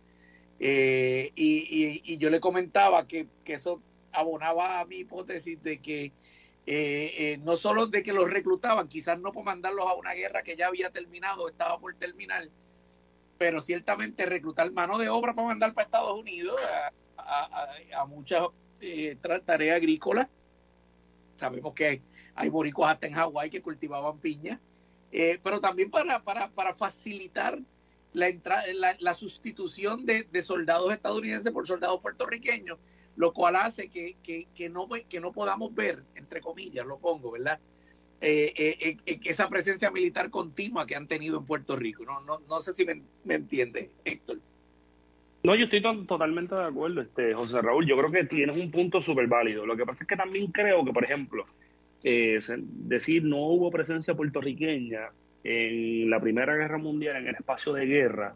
[0.59, 3.81] Eh, y, yo le comentaba que, eso
[4.11, 9.19] abonaba a mi hipótesis de que eh, eh, no solo de que los reclutaban, quizás
[9.19, 12.49] no por mandarlos a una guerra que ya había terminado, estaba por terminar,
[13.37, 16.57] pero ciertamente reclutar mano de obra para mandar para Estados Unidos
[17.17, 17.67] a,
[17.97, 18.47] a muchas
[19.45, 20.27] tareas agrícolas.
[21.35, 22.01] Sabemos que
[22.35, 24.59] hay boricuas hasta en Hawái que cultivaban piña,
[25.11, 27.57] eh, pero también para, para, para facilitar
[28.13, 28.29] la,
[28.73, 32.77] la, la sustitución de, soldados estadounidenses por soldados puertorriqueños,
[33.15, 37.59] lo cual hace que, que, no, que no podamos ver, entre comillas, lo pongo, ¿verdad?
[38.21, 42.03] Eh, eh, esa presencia militar continua que han tenido en Puerto Rico.
[42.05, 44.39] No, no, no sé si me, me entiende, Héctor.
[45.43, 47.85] No, yo estoy totalmente de acuerdo, este José Raúl.
[47.85, 49.65] Yo creo que tienes un punto súper válido.
[49.65, 51.45] Lo que pasa es que también creo que, por ejemplo,
[52.07, 55.09] eh, decir no hubo presencia puertorriqueña
[55.43, 58.35] en la Primera Guerra Mundial en el espacio de guerra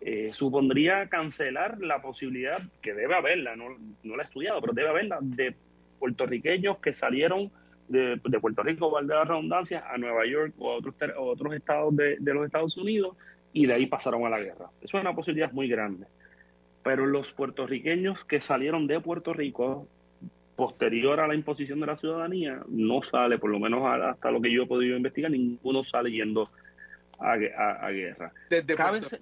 [0.00, 4.88] eh, supondría cancelar la posibilidad, que debe haberla, no, no la he estudiado, pero debe
[4.88, 5.54] haberla, de
[6.00, 7.52] puertorriqueños que salieron
[7.88, 12.16] de, Puerto Rico, valga la redundancia, a Nueva York o a otros, otros estados de,
[12.18, 13.16] de los Estados Unidos
[13.52, 14.70] y de ahí pasaron a la guerra.
[14.80, 16.06] Eso es una posibilidad muy grande.
[16.82, 19.86] Pero los puertorriqueños que salieron de Puerto Rico
[20.56, 24.52] posterior a la imposición de la ciudadanía no sale, por lo menos hasta lo que
[24.52, 26.50] yo he podido investigar, ninguno sale yendo
[27.18, 28.32] a, guerra.
[28.50, 29.18] Desde Puerto...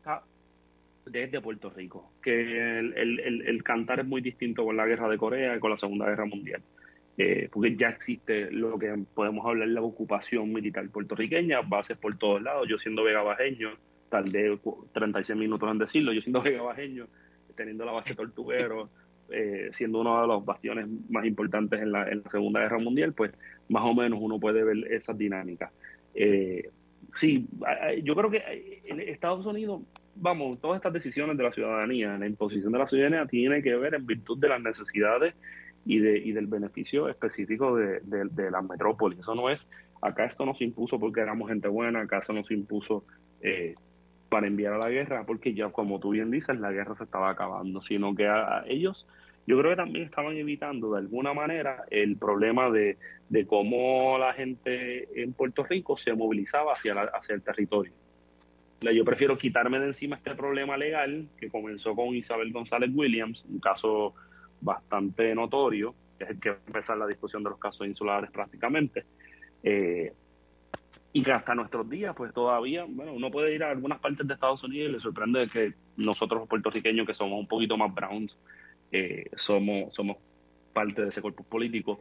[1.07, 5.18] desde Puerto Rico, que el, el, el, cantar es muy distinto con la guerra de
[5.18, 6.62] Corea y con la Segunda Guerra Mundial.
[7.18, 12.16] Eh, porque ya existe lo que podemos hablar de la ocupación militar puertorriqueña, bases por
[12.16, 12.66] todos lados.
[12.66, 13.72] Yo siendo vega bajeño,
[14.09, 14.59] tardé
[14.93, 17.07] 36 minutos en decirlo, yo siendo vega bajeño,
[17.57, 18.89] teniendo la base tortuguero,
[19.33, 23.33] eh, siendo uno de los bastiones más importantes en la, Segunda Guerra Mundial, pues
[23.68, 25.70] más o menos uno puede ver esas dinámicas.
[26.14, 26.68] Eh,
[27.18, 27.47] sí,
[28.03, 29.83] yo creo que en Estados Unidos,
[30.16, 33.95] vamos, todas estas decisiones de la ciudadanía, la imposición de la ciudadanía tiene que ver
[33.95, 35.35] en virtud de las necesidades
[35.85, 39.18] y, de, y del beneficio específico de, de, la metrópoli.
[39.18, 39.61] Eso no es,
[40.03, 43.05] acá esto no se impuso porque éramos gente buena, acá eso no se impuso
[43.41, 43.74] eh,
[44.28, 47.31] para enviar a la guerra, porque ya como tú bien dices, la guerra se estaba
[47.31, 49.07] acabando, sino que a, ellos
[49.51, 52.96] yo creo que también estaban evitando de alguna manera el problema de,
[53.48, 57.92] cómo la gente en Puerto Rico se movilizaba hacia, hacia el territorio.
[58.80, 63.59] Yo prefiero quitarme de encima este problema legal que comenzó con Isabel González Williams, un
[63.59, 64.14] caso
[64.61, 68.30] bastante notorio, que es el que va a empezar la discusión de los casos insulares
[68.30, 69.05] prácticamente.
[69.64, 70.12] Eh,
[71.12, 74.34] y que hasta nuestros días, pues todavía, bueno, uno puede ir a algunas partes de
[74.34, 78.32] Estados Unidos y le sorprende que nosotros los puertorriqueños, que somos un poquito más browns,
[78.93, 80.16] eh, somos, somos
[80.72, 82.01] parte de ese cuerpo político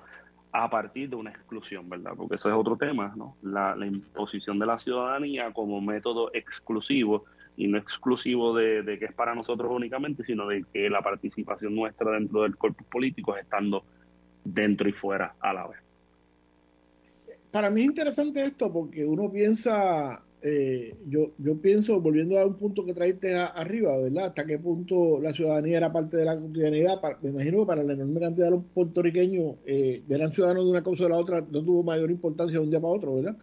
[0.51, 2.13] a partir de una exclusión, ¿verdad?
[2.17, 3.37] Porque eso es otro tema, ¿no?
[3.41, 7.25] La, imposición de la ciudadanía como método exclusivo
[7.55, 12.11] y no exclusivo de, que es para nosotros únicamente, sino de que la participación nuestra
[12.11, 13.83] dentro del cuerpo político es estando
[14.43, 15.79] dentro y fuera a la vez.
[17.51, 22.55] Para mí es interesante esto porque uno piensa, eh, yo, yo pienso, volviendo a un
[22.55, 24.27] punto que traiste arriba, ¿verdad?
[24.27, 27.01] Hasta qué punto la ciudadanía era parte de la cotidianidad.
[27.21, 30.83] me imagino que para la enorme cantidad de los puertorriqueños eh, eran ciudadanos de una
[30.83, 33.37] cosa o de la otra, no tuvo mayor importancia de un día para otro, ¿verdad?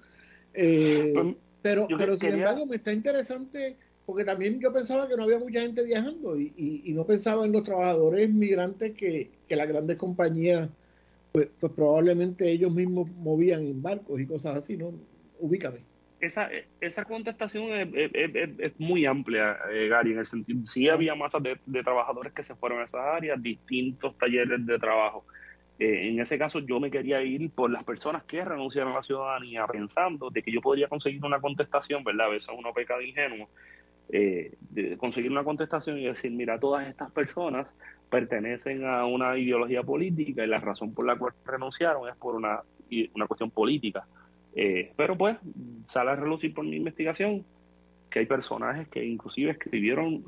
[0.54, 3.76] Eh, pues, pero, pero sin embargo, me está interesante
[4.06, 7.52] porque también yo pensaba que no había mucha gente viajando y, y, no pensaba en
[7.52, 10.70] los trabajadores migrantes que, que las grandes compañías,
[11.32, 14.92] pues, pues, probablemente ellos mismos movían en barcos y cosas así, ¿no?
[15.40, 15.95] Ubícame.
[16.18, 16.48] Esa,
[16.80, 18.10] esa contestación es,
[18.58, 22.42] es, muy amplia, eh, Gary, en el sentido, sí había masas de, de, trabajadores que
[22.42, 25.24] se fueron a esas áreas, distintos talleres de trabajo.
[25.78, 29.02] Eh, en ese caso yo me quería ir por las personas que renunciaron a la
[29.02, 32.28] ciudadanía pensando de que yo podría conseguir una contestación, ¿verdad?
[32.28, 33.48] A veces uno peca de ingenuo,
[34.08, 34.56] eh,
[34.96, 37.74] conseguir una contestación y decir, mira, todas estas personas
[38.08, 42.62] pertenecen a una ideología política y la razón por la cual renunciaron es por una,
[43.14, 44.06] una cuestión política.
[44.58, 45.36] Eh, pero pues
[45.84, 47.44] sale a relucir por mi investigación
[48.10, 50.24] que hay personajes que inclusive escribieron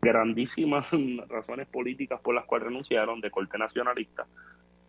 [0.00, 0.86] grandísimas
[1.28, 4.26] razones políticas por las cuales renunciaron de corte nacionalista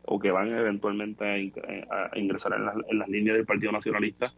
[0.05, 4.31] o que van eventualmente a, ingresar en, en las líneas del Partido Nacionalista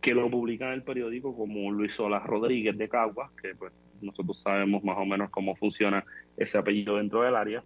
[0.00, 4.40] que lo publican en el periódico como Luis Solas Rodríguez de Caguas, que pues nosotros
[4.42, 6.04] sabemos más o menos cómo funciona
[6.36, 7.62] ese apellido dentro del área.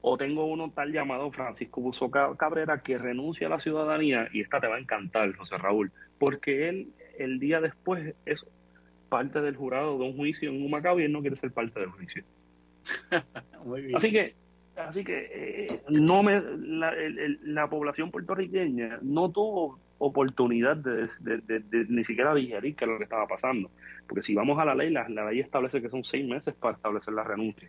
[0.00, 4.60] O tengo uno tal llamado Francisco Buzo Cabrera que renuncia a la ciudadanía, y esta
[4.60, 6.88] te va a encantar, José Raúl, porque él
[7.18, 8.44] el día después es
[9.08, 11.90] parte del jurado de un juicio en Humacao y él no quiere ser parte del
[11.90, 12.22] juicio.
[13.94, 14.34] Así que
[14.76, 16.94] así que eh, no me la,
[17.42, 21.08] la población puertorriqueña no tuvo oportunidad de,
[21.88, 23.70] ni siquiera digerir qué es lo que estaba pasando.
[24.06, 27.12] Porque si vamos a la ley, la, ley establece que son seis meses para establecer
[27.14, 27.68] la renuncia.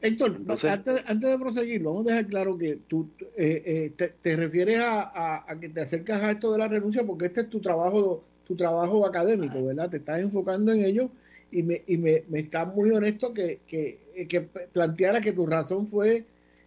[0.00, 4.80] Héctor, antes, antes, de proseguir, vamos a dejar claro que tú eh, eh, te, refieres
[4.80, 8.56] a, que te acercas a esto de la renuncia porque este es tu trabajo tu
[8.56, 9.90] trabajo académico, ¿verdad?
[9.90, 11.10] Te estás enfocando en ello
[11.52, 15.86] y me, y me, me está muy honesto que, que, que planteara que tu razón
[15.86, 16.24] fue,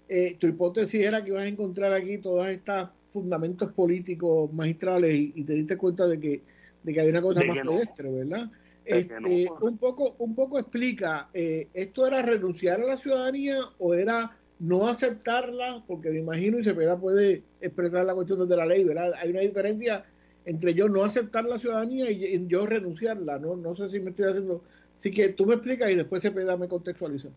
[0.08, 5.44] eh, tu hipótesis era que ibas a encontrar aquí todas estas fundamentos políticos magistrales y,
[5.44, 6.42] te diste cuenta de que,
[6.84, 8.52] de que hay una cosa más pedestre, ¿verdad?
[8.84, 14.38] Este, un poco un poco explica, eh, ¿esto era renunciar a la ciudadanía o era
[14.60, 15.84] no aceptarla?
[15.88, 19.14] Porque me imagino, y se puede expresar la cuestión desde la ley, ¿verdad?
[19.22, 20.04] Hay una diferencia
[20.46, 23.56] entre yo no aceptar la ciudadanía y yo renunciarla, ¿no?
[23.56, 24.64] No sé si me estoy haciendo
[25.02, 27.30] Así que tú me explicas y después Cepeda me contextualiza.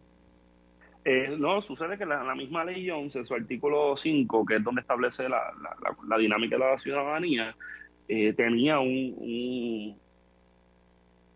[1.07, 4.83] Eh, no, sucede que la, misma ley 11, en su artículo 5, que es donde
[4.83, 5.41] establece la,
[6.07, 7.57] la, dinámica de la ciudadanía,
[8.07, 9.97] eh, tenía un, un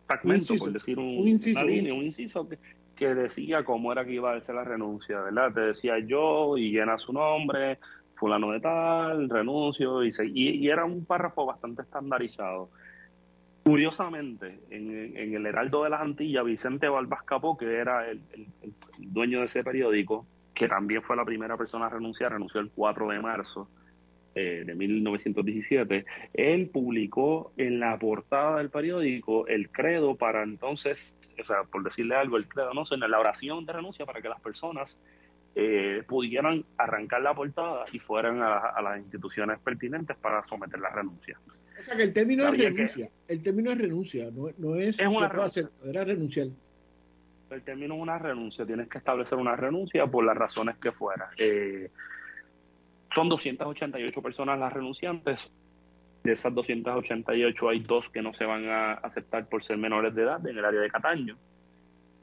[0.09, 2.59] fragmento, por decir un, una línea, un inciso que,
[2.97, 5.53] que decía cómo era que iba a ser la renuncia, ¿verdad?
[5.53, 7.79] Te decía yo y llena su nombre,
[8.17, 12.71] fulano de tal, renuncio, y, y, era un párrafo bastante estandarizado.
[13.65, 18.21] Curiosamente, en, el Heraldo de las Antillas, Vicente Balbás Capó, que era el,
[18.99, 23.09] dueño de ese periódico, que también fue la primera persona a renunciar, renunció el 4
[23.11, 23.69] de marzo
[24.41, 31.13] eh, de 1917, él publicó en la portada del periódico el credo para entonces,
[31.43, 34.23] o sea, por decirle algo, el credo, no sé, en la oración de renuncia para
[34.23, 34.97] que las personas
[35.57, 41.37] eh, pudieran arrancar la portada y fueran a, las instituciones pertinentes para someter la renuncia.
[41.77, 45.07] O sea que el término es renuncia, el término es renuncia, no, no es, es
[45.09, 45.69] una renuncia.
[45.85, 46.47] era renunciar.
[47.51, 51.29] El término es una renuncia, tienes que establecer una renuncia por las razones que fuera.
[51.37, 51.91] Eh,
[53.15, 55.39] son 288 personas las renunciantes.
[56.25, 60.23] De esas 288 hay dos que no se van a aceptar por ser menores de
[60.23, 61.37] edad en el área de Cataño.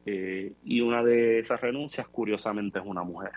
[0.05, 3.31] Eh, y una de esas renuncias, curiosamente, es una mujer.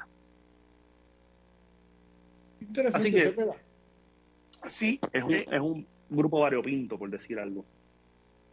[2.61, 7.64] Interesante, Así que sí, es un, eh, es un grupo variopinto, por decir algo.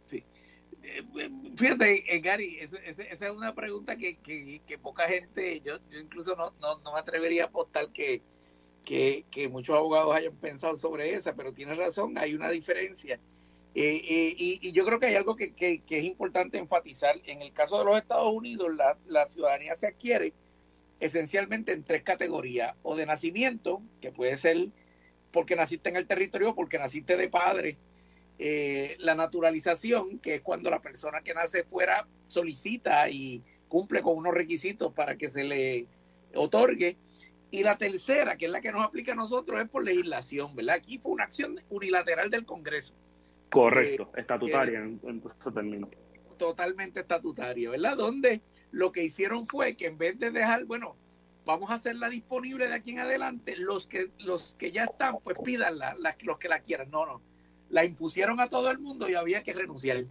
[0.06, 0.24] Sí.
[0.82, 6.52] Eh, fíjate, Gary, esa, es una pregunta que, que, poca gente, yo, yo incluso no,
[6.60, 8.22] no, no me atrevería a apostar que,
[8.86, 13.20] que, que, muchos abogados hayan pensado sobre esa, pero tienes razón, hay una diferencia
[13.78, 15.52] eh, eh, y, yo creo que hay algo que,
[15.86, 17.20] es importante enfatizar.
[17.26, 18.68] En el caso de los Estados Unidos,
[19.06, 20.32] la, ciudadanía se adquiere
[20.98, 22.74] esencialmente en tres categorías.
[22.82, 24.68] O de nacimiento, que puede ser
[25.30, 27.76] porque naciste en el territorio o porque naciste de padre.
[28.38, 34.16] Eh, la naturalización, que es cuando la persona que nace fuera solicita y cumple con
[34.16, 35.86] unos requisitos para que se le
[36.34, 36.96] otorgue.
[37.50, 40.76] Y la tercera, que es la que nos aplica a nosotros, es por legislación, ¿verdad?
[40.76, 42.94] Aquí fue una acción unilateral del Congreso.
[43.50, 45.88] Correcto, eh, estatutaria en, su término.
[46.36, 47.96] Totalmente estatutaria, ¿verdad?
[47.96, 48.42] Donde
[48.72, 50.96] lo que hicieron fue que en vez de dejar, bueno,
[51.44, 55.38] vamos a hacerla disponible de aquí en adelante, los que los que ya están, pues
[55.42, 56.90] pídanla, los que la quieran.
[56.90, 57.22] No, no,
[57.70, 60.04] la impusieron a todo el mundo y había que renunciar.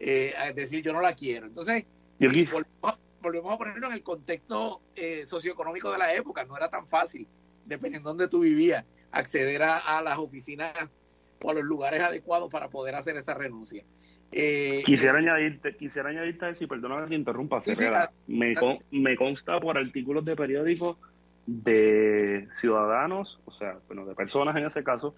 [0.00, 1.46] Eh, es decir, yo no la quiero.
[1.46, 1.84] Entonces,
[2.18, 6.44] volvemos, a ponerlo en el contexto eh, socioeconómico de la época.
[6.44, 7.26] No era tan fácil,
[7.64, 10.72] dependiendo de dónde tú vivías, acceder a las oficinas
[11.42, 13.84] o a los lugares adecuados para poder hacer esa renuncia.
[14.32, 17.60] Eh, quisiera añadirte, quisiera añadirte a perdona que interrumpa,
[18.28, 18.54] me,
[18.92, 20.98] me consta por artículos de periódicos
[21.46, 25.16] de ciudadanos, o sea, bueno, de personas en ese caso,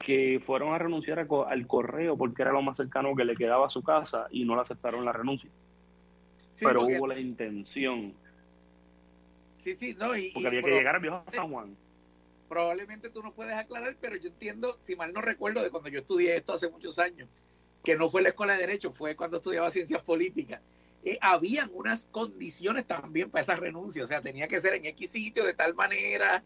[0.00, 3.70] que fueron a renunciar al correo porque era lo más cercano que le quedaba a
[3.70, 5.48] su casa y no le aceptaron la renuncia.
[6.60, 8.14] Pero hubo la intención.
[9.58, 11.76] Sí, sí, no, y, porque había que llegar al viejo San Juan
[12.52, 16.00] probablemente tú no puedes aclarar, pero yo entiendo, si mal no recuerdo, de cuando yo
[16.00, 17.26] estudié esto hace muchos años,
[17.82, 20.60] que no fue la escuela de Derecho, fue cuando estudiaba Ciencias Políticas.
[21.02, 25.12] Eh, habían unas condiciones también para esa renuncia, o sea, tenía que ser en X
[25.12, 26.44] sitio de tal manera,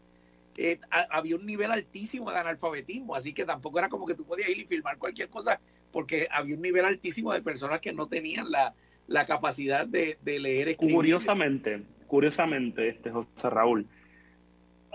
[0.55, 0.79] eh,
[1.09, 4.59] había un nivel altísimo de analfabetismo, así que tampoco era como que tú podías ir
[4.59, 5.59] y filmar cualquier cosa,
[5.91, 8.73] porque había un nivel altísimo de personas que no tenían la,
[9.07, 10.95] la capacidad de, de leer, escribir.
[10.95, 13.85] Curiosamente, curiosamente, este José Raúl,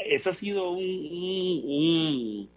[0.07, 2.49] ese ha sido un,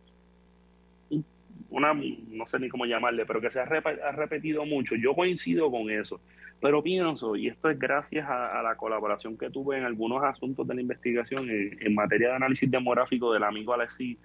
[1.70, 4.96] una, no sé ni cómo llamarle, pero que se ha, repetido mucho.
[4.96, 6.20] Yo coincido con eso,
[6.62, 10.76] pero pienso, y esto es gracias a, la colaboración que tuve en algunos asuntos de
[10.76, 14.18] la investigación en, materia de análisis demográfico del amigo Alexis,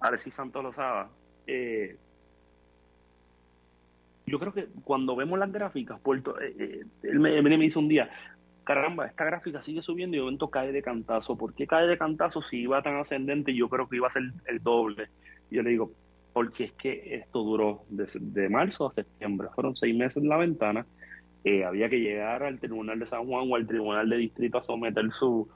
[0.00, 1.08] Alexis Santos Lozada,
[1.46, 1.96] eh,
[4.26, 7.78] yo creo que cuando vemos las gráficas, Puerto, eh, eh, él, me, él me dice
[7.78, 8.10] un día,
[8.64, 11.38] caramba, esta gráfica sigue subiendo y de momento cae de cantazo.
[11.38, 13.54] ¿Por qué cae de cantazo si iba tan ascendente?
[13.54, 15.08] Yo creo que iba a ser el doble.
[15.50, 15.92] yo le digo,
[16.32, 20.84] porque es que esto duró de, marzo a septiembre, fueron seis meses en la ventana.
[21.44, 24.62] Eh, había que llegar al Tribunal de San Juan o al Tribunal de Distrito a
[24.62, 25.48] someter su,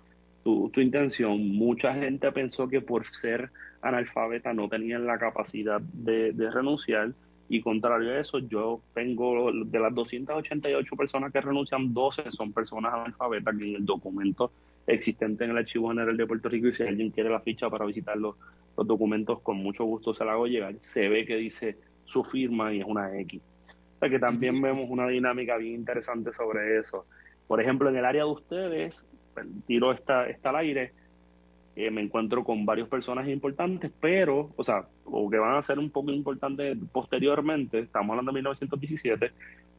[0.45, 1.49] su, intención.
[1.49, 3.51] Mucha gente pensó que por ser
[3.83, 7.13] analfabeta no tenían la capacidad de renunciar
[7.53, 12.95] y contrario a eso, yo tengo de las 288 personas que renuncian, 12 son personas
[12.95, 14.53] analfabetas que en el documento
[14.87, 17.87] existente en el Archivo General de Puerto Rico, y si alguien quiere la ficha para
[17.87, 18.37] visitar los,
[18.77, 20.77] documentos, con mucho gusto se la hago llegar.
[20.93, 23.43] Se ve que dice su firma y es una X.
[23.97, 27.05] O sea que también vemos una dinámica bien interesante sobre eso.
[27.49, 29.05] Por ejemplo, en el área de ustedes,
[29.67, 30.93] tiro esta, esta al aire,
[31.77, 35.79] eh, me encuentro con varios personajes importantes, pero, o sea, o que van a ser
[35.79, 39.33] un poco importantes posteriormente, estamos hablando de 1917,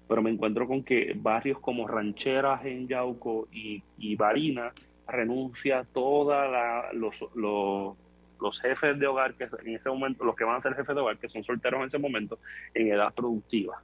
[0.07, 4.71] pero me encuentro con que barrios como Rancheras en Yauco y, y Barina
[5.07, 7.97] renuncia toda la, los, los,
[8.39, 11.01] los jefes de hogar que en ese momento, los que van a ser jefes de
[11.01, 12.39] hogar, que son solteros en ese momento,
[12.73, 13.81] en edad productiva.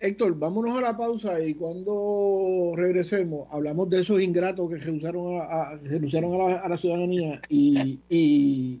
[0.00, 5.70] Héctor, vámonos a la pausa y cuando regresemos hablamos de esos ingratos que renunciaron a,
[5.70, 8.80] a, la, a la ciudadanía y, y,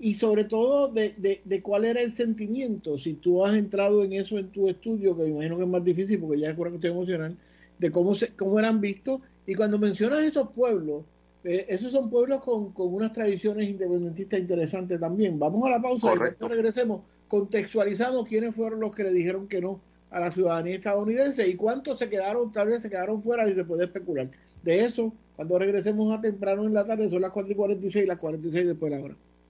[0.00, 4.14] y sobre todo de, de, de, cuál era el sentimiento, si tú has entrado en
[4.14, 6.70] eso en tu estudio, que me imagino que es más difícil porque ya es una
[6.70, 7.36] cuestión emocional,
[7.78, 11.04] de cómo, se, cómo eran vistos y cuando mencionas esos pueblos,
[11.44, 15.38] eh, esos son pueblos con, con, unas tradiciones independentistas interesantes también.
[15.38, 16.36] Vamos a la pausa Correcto.
[16.36, 19.80] y cuando regresemos contextualizamos quiénes fueron los que le dijeron que no
[20.14, 23.64] a la ciudadanía estadounidense y cuántos se quedaron, tal vez se quedaron fuera y se
[23.64, 24.30] puede especular.
[24.62, 28.06] De eso, cuando regresemos a temprano en la tarde, son las 4 y 46 y
[28.06, 29.16] las 46 después de la hora.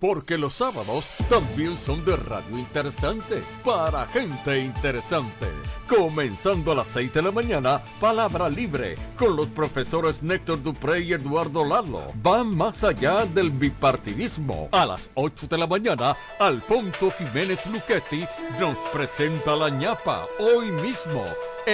[0.00, 5.46] porque los sábados también son de radio interesante para gente interesante.
[5.86, 11.12] Comenzando a las 6 de la mañana, Palabra Libre, con los profesores Néctor Dupré y
[11.12, 12.02] Eduardo Lalo.
[12.22, 14.68] Van más allá del bipartidismo.
[14.72, 18.24] A las 8 de la mañana, Alfonso Jiménez Luchetti
[18.58, 21.24] nos presenta la ñapa hoy mismo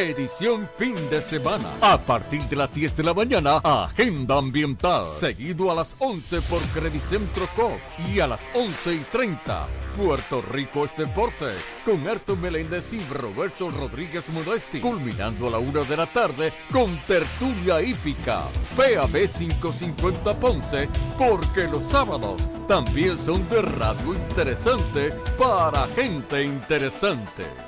[0.00, 1.68] edición fin de semana.
[1.80, 5.04] A partir de las 10 de la mañana, Agenda Ambiental.
[5.18, 7.78] Seguido a las 11 por Credicentro Cop.
[8.08, 9.66] Y a las 11 y 30,
[9.96, 11.46] Puerto Rico es deporte.
[11.84, 14.80] Con Arto Meléndez y Roberto Rodríguez Modesti.
[14.80, 18.44] Culminando a la 1 de la tarde con Tertulia Hípica.
[18.76, 20.88] PAB 550 Ponce.
[21.18, 27.65] Porque los sábados también son de radio interesante para gente interesante.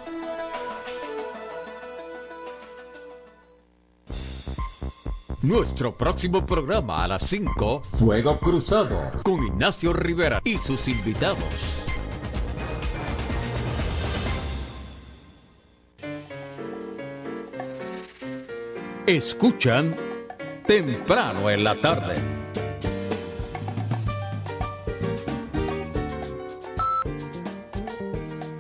[5.43, 11.86] Nuestro próximo programa a las 5, Fuego Cruzado, con Ignacio Rivera y sus invitados.
[19.07, 19.95] Escuchan
[20.66, 22.14] temprano en la tarde.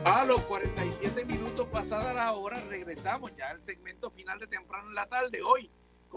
[0.04, 4.94] A los 47 minutos pasada la hora regresamos ya al segmento final de temprano en
[4.94, 5.68] la tarde hoy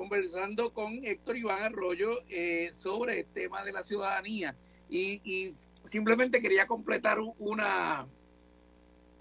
[0.02, 4.56] conversando con Héctor Iván Arroyo eh, sobre el tema de la ciudadanía.
[4.89, 8.08] Y, simplemente quería completar una,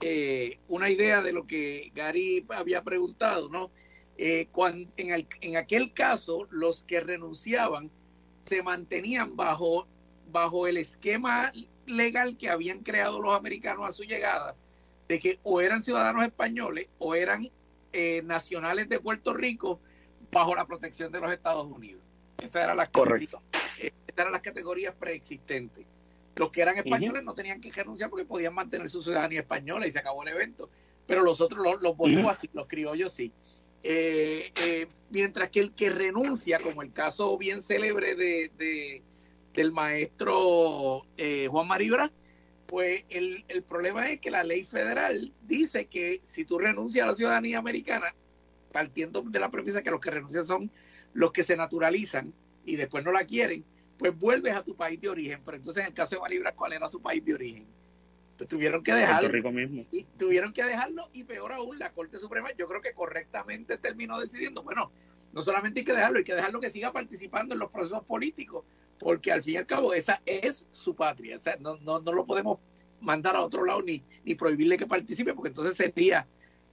[0.00, 3.70] eh, una idea de lo que Gary había preguntado, ¿no?
[4.16, 4.48] Eh,
[4.96, 7.90] en aquel caso, los que renunciaban
[8.46, 9.86] se mantenían bajo,
[10.32, 11.52] bajo el esquema
[11.84, 14.56] legal que habían creado los americanos a su llegada,
[15.08, 17.50] de que o eran ciudadanos españoles o eran
[17.92, 19.78] eh, nacionales de Puerto Rico
[20.30, 22.02] bajo la protección de los Estados Unidos.
[22.38, 23.42] Esas eran las, Correcto.
[23.78, 25.86] Esas eran las categorías preexistentes.
[26.36, 27.26] Los que eran españoles uh -huh.
[27.26, 30.70] no tenían que renunciar porque podían mantener su ciudadanía española y se acabó el evento.
[31.06, 32.50] Pero los otros, los, los boricuas uh -huh.
[32.54, 33.32] los criollos sí.
[33.82, 39.02] Eh, eh, mientras que el que renuncia, como el caso bien célebre de, de
[39.54, 42.12] del maestro eh, Juan Maribra,
[42.66, 47.08] pues el, el problema es que la ley federal dice que si tú renuncias a
[47.08, 48.14] la ciudadanía americana,
[48.72, 50.70] partiendo de la premisa que los que renuncian son
[51.12, 52.32] los que se naturalizan
[52.64, 53.64] y después no la quieren,
[53.98, 55.40] pues vuelves a tu país de origen.
[55.44, 57.66] Pero entonces en el caso de Malibra, ¿cuál era su país de origen?
[58.36, 59.28] Pues tuvieron que dejarlo.
[59.90, 64.18] Y tuvieron que dejarlo y peor aún, la Corte Suprema yo creo que correctamente terminó
[64.18, 64.90] decidiendo, bueno,
[65.32, 68.64] no solamente hay que dejarlo, hay que dejarlo que siga participando en los procesos políticos,
[68.98, 71.36] porque al fin y al cabo esa es su patria.
[71.36, 72.58] O sea, no, no, no lo podemos
[73.00, 76.26] mandar a otro lado ni, ni prohibirle que participe, porque entonces sería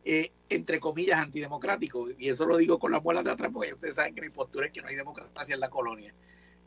[0.09, 2.07] eh, entre comillas, antidemocrático.
[2.17, 4.67] Y eso lo digo con las muelas de atrás, porque ustedes saben que mi postura
[4.67, 6.13] es que no hay democracia en la colonia.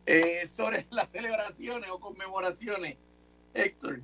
[0.04, 2.98] Eh, sobre las celebraciones o conmemoraciones,
[3.54, 4.00] Héctor.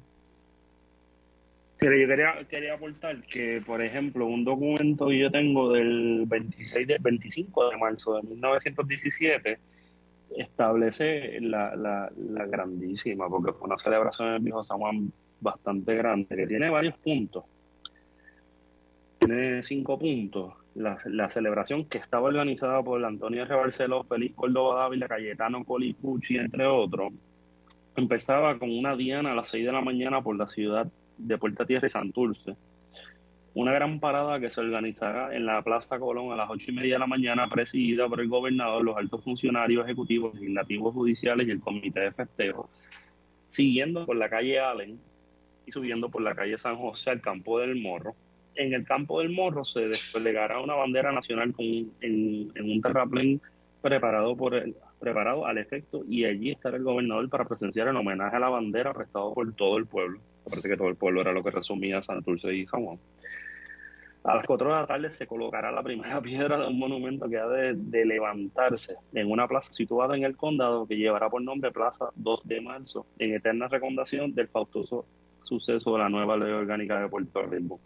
[1.79, 6.87] Pero yo quería, quería aportar que, por ejemplo, un documento que yo tengo del 26
[6.87, 9.59] de, 25 de marzo de 1917
[10.35, 15.13] establece la, la, la grandísima, porque fue una celebración en el viejo San Juan
[15.43, 17.45] bastante grande, que tiene varios puntos
[19.27, 20.55] tiene cinco puntos.
[20.75, 23.55] La, celebración que estaba organizada por Antonio R.
[23.55, 27.13] Barceló, Félix Córdoba Dávila, Cayetano Colipucci, entre otros,
[27.97, 31.65] empezaba con una diana a las seis de la mañana por la ciudad de Puerta
[31.65, 32.57] Tierra y Santurce.
[33.55, 36.97] una gran parada que se organizará en la Plaza Colón a las ocho y media
[36.97, 41.61] de la mañana, presidida por el gobernador, los altos funcionarios ejecutivos, legislativos, judiciales y el
[41.61, 42.69] comité de festejo,
[43.51, 45.01] siguiendo por la calle Allen
[45.67, 48.15] y subiendo por la calle San José al campo del Morro.
[48.57, 51.67] En el campo del Morro se desplegará una bandera nacional con,
[52.01, 53.41] en, un terraplén
[53.83, 58.37] preparado por el, preparado al efecto y allí estará el gobernador para presenciar el homenaje
[58.37, 60.21] a la bandera prestado por todo el pueblo.
[60.49, 62.99] Parece que todo el pueblo era lo que resumía Santurce y San Juan.
[64.25, 67.39] A las 4 de la tarde se colocará la primera piedra de un monumento que
[67.39, 72.07] ha de, levantarse en una plaza situada en el condado que llevará por nombre Plaza
[72.17, 75.05] 2 de Marzo, en eterna recordación del faustoso
[75.43, 77.79] suceso de la nueva ley orgánica de Puerto Rico.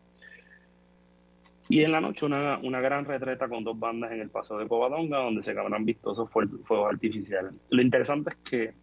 [1.70, 4.68] Y en la noche una, una gran retreta con dos bandas en el paso de
[4.68, 7.52] Covadonga, donde se quedarán vistosos fuegos artificiales.
[7.70, 8.74] Lo interesante es que,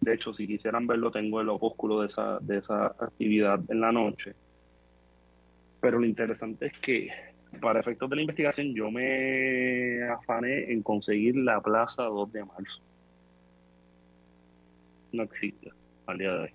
[0.00, 3.92] de hecho, si quisieran verlo, tengo el opúsculo de esa, de esa actividad en la
[3.92, 4.34] noche
[5.86, 7.08] pero lo interesante es que
[7.60, 12.80] para efectos de la investigación yo me afané en conseguir la plaza 2 de marzo.
[15.12, 15.70] No existe
[16.06, 16.50] al día de hoy.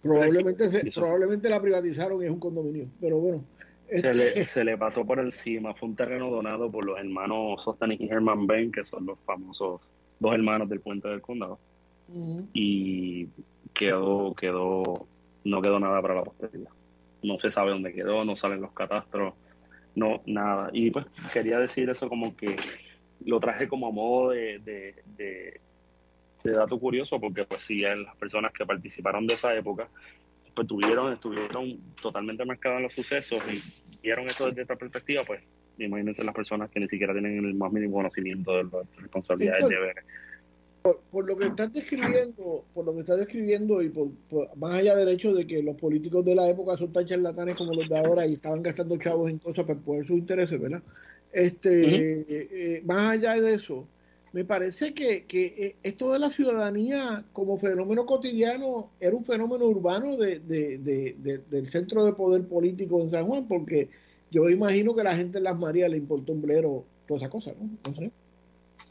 [0.00, 3.44] Probablemente, probablemente la privatizaron y es un condominio, pero bueno.
[3.88, 8.00] Se le, se le pasó por encima, fue un terreno donado por los hermanos Sostanik
[8.00, 9.80] y Herman Ben, que son los famosos
[10.18, 11.58] dos hermanos del puente del condado.
[12.52, 13.26] Y
[13.74, 14.82] quedó, quedó,
[15.44, 16.70] no quedó nada para la posteridad
[17.26, 19.34] no se sabe dónde quedó, no salen los catastros,
[19.94, 20.70] no, nada.
[20.72, 22.56] Y pues quería decir eso como que
[23.24, 25.60] lo traje como a modo de, de,
[26.44, 29.88] dato curioso, porque pues sí, las personas que participaron de esa época,
[30.56, 33.62] pues tuvieron, estuvieron totalmente marcadas en los sucesos y
[34.02, 35.42] vieron eso desde esta perspectiva, pues
[35.78, 39.68] imagínense las personas que ni siquiera tienen el más mínimo conocimiento de las responsabilidades y
[39.68, 40.04] deberes
[41.10, 44.08] por, lo que estás describiendo, por lo que estás describiendo y por,
[44.56, 47.72] más allá del hecho de que los políticos de la época son tan charlatanes como
[47.72, 50.82] los de ahora y estaban gastando chavos en cosas para poder sus intereses, ¿verdad?
[51.32, 53.86] Este, eh, más allá de eso,
[54.36, 59.64] me parece que, que, eh, esto de la ciudadanía como fenómeno cotidiano era un fenómeno
[59.64, 63.88] urbano de, del centro de poder político en San Juan, porque
[64.30, 67.52] yo imagino que la gente en Las Marías le importó un blero toda esa cosa,
[67.58, 67.70] ¿no?
[67.88, 68.12] no sé.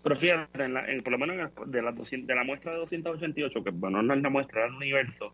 [0.02, 4.02] Pero fíjate, en por lo menos de, la, de la muestra de 288, que bueno,
[4.02, 5.32] no es la muestra del universo,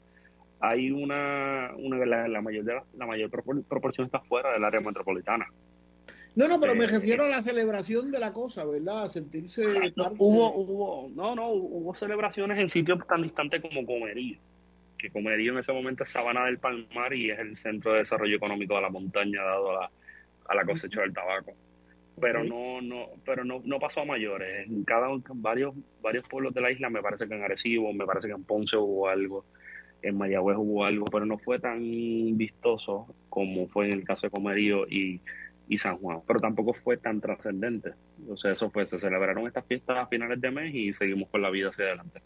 [0.60, 5.48] hay una, una la, mayor de la, mayor proporción está fuera del área metropolitana.
[6.36, 9.06] No, no, pero me eh, refiero a la celebración de la cosa, ¿verdad?
[9.06, 9.62] A sentirse
[9.96, 14.38] no, hubo, hubo, no, no, hubo celebraciones en sitios tan distantes como Comerío,
[14.98, 18.38] que Comerío en ese momento es Sabana del Palmar y es el centro de desarrollo
[18.38, 19.92] económico de la montaña dado a la,
[20.48, 21.54] a la cosecha del tabaco.
[22.20, 24.68] Pero no no pero no, no pasó a mayores.
[24.68, 28.28] En cada varios varios pueblos de la isla me parece que en Arecibo me parece
[28.28, 29.44] que en Ponce hubo algo
[30.04, 31.80] en Mayagüez hubo algo pero no fue tan
[32.38, 35.22] vistoso como fue en el caso de Comerío y,
[35.72, 37.94] y San Juan pero tampoco fue tan trascendente
[38.36, 41.50] sea eso fue se celebraron estas fiestas a finales de mes y seguimos con la
[41.50, 42.22] vida hacia adelante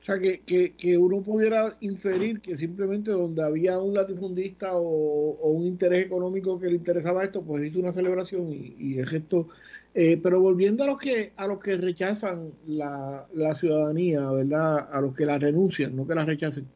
[0.00, 5.50] o sea, que, que, que, uno pudiera inferir que simplemente donde había un latifundista o,
[5.50, 9.48] un interés económico que le interesaba esto, pues hizo una celebración y, y el gesto.
[9.94, 14.88] Eh, pero volviendo a los que a los que rechazan la, la ciudadanía, ¿verdad?
[14.90, 16.66] A los que la renuncian, no que la rechacen.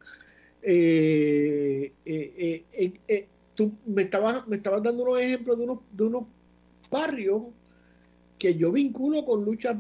[0.61, 6.25] Eh, eh, tú me estabas, me estabas dando unos ejemplos de unos, de unos
[6.91, 7.43] barrios
[8.39, 9.77] que yo vinculo con luchas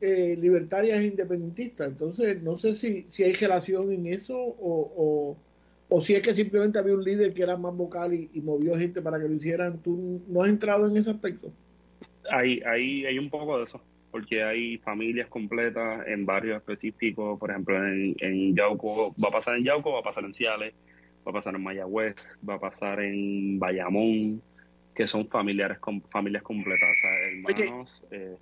[0.00, 1.88] eh, libertarias e independentistas.
[1.88, 5.36] Entonces, no sé si, si hay relación en eso o,
[5.88, 9.00] o, si es que simplemente había un líder que era más vocal y, movió gente
[9.00, 9.78] para que lo hicieran.
[9.78, 11.52] ¿Tú no has entrado en ese aspecto?
[12.30, 17.50] Hay, hay, hay un poco de eso, porque hay familias completas en barrios específicos, por
[17.50, 20.74] ejemplo, en, en Yauco, va a pasar en Yauco, va a pasar en Ciales,
[21.26, 22.16] va a pasar en Mayagüez,
[22.48, 24.42] va a pasar en Bayamón,
[24.94, 28.04] que son familiares con familias completas, o sea, hermanos...
[28.10, 28.36] Eh,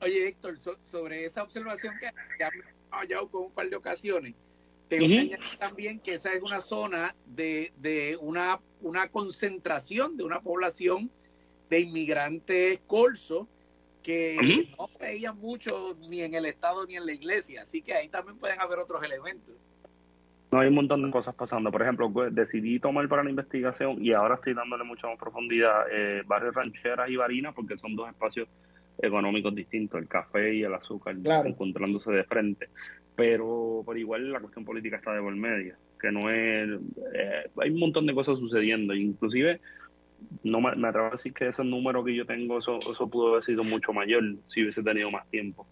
[0.00, 4.34] Oye, Héctor, sobre esa observación que ya me he fallado con un par de ocasiones,
[4.88, 10.24] tengo que añadir también que esa es una zona de, de una, una concentración de
[10.24, 11.10] una población
[11.70, 13.46] de inmigrantes colsos
[14.02, 18.08] que no creían mucho ni en el Estado ni en la iglesia, así que ahí
[18.08, 19.54] también pueden haber otros elementos.
[20.54, 21.72] No hay un montón de cosas pasando.
[21.72, 25.86] Por ejemplo, pues, decidí tomar para la investigación y ahora estoy dándole mucha más profundidad
[25.90, 28.46] eh, barrios rancheras y barinas porque son dos espacios
[29.02, 32.68] económicos distintos, el café y el azúcar encontrándose de frente.
[33.16, 36.68] Pero por igual la cuestión política está de por medio, que no es...
[37.14, 39.60] Eh, hay un montón de cosas sucediendo, inclusive
[40.44, 43.42] no me, atrevo a decir que ese número que yo tengo, eso, eso pudo haber
[43.42, 45.66] sido mucho mayor si hubiese tenido más tiempo.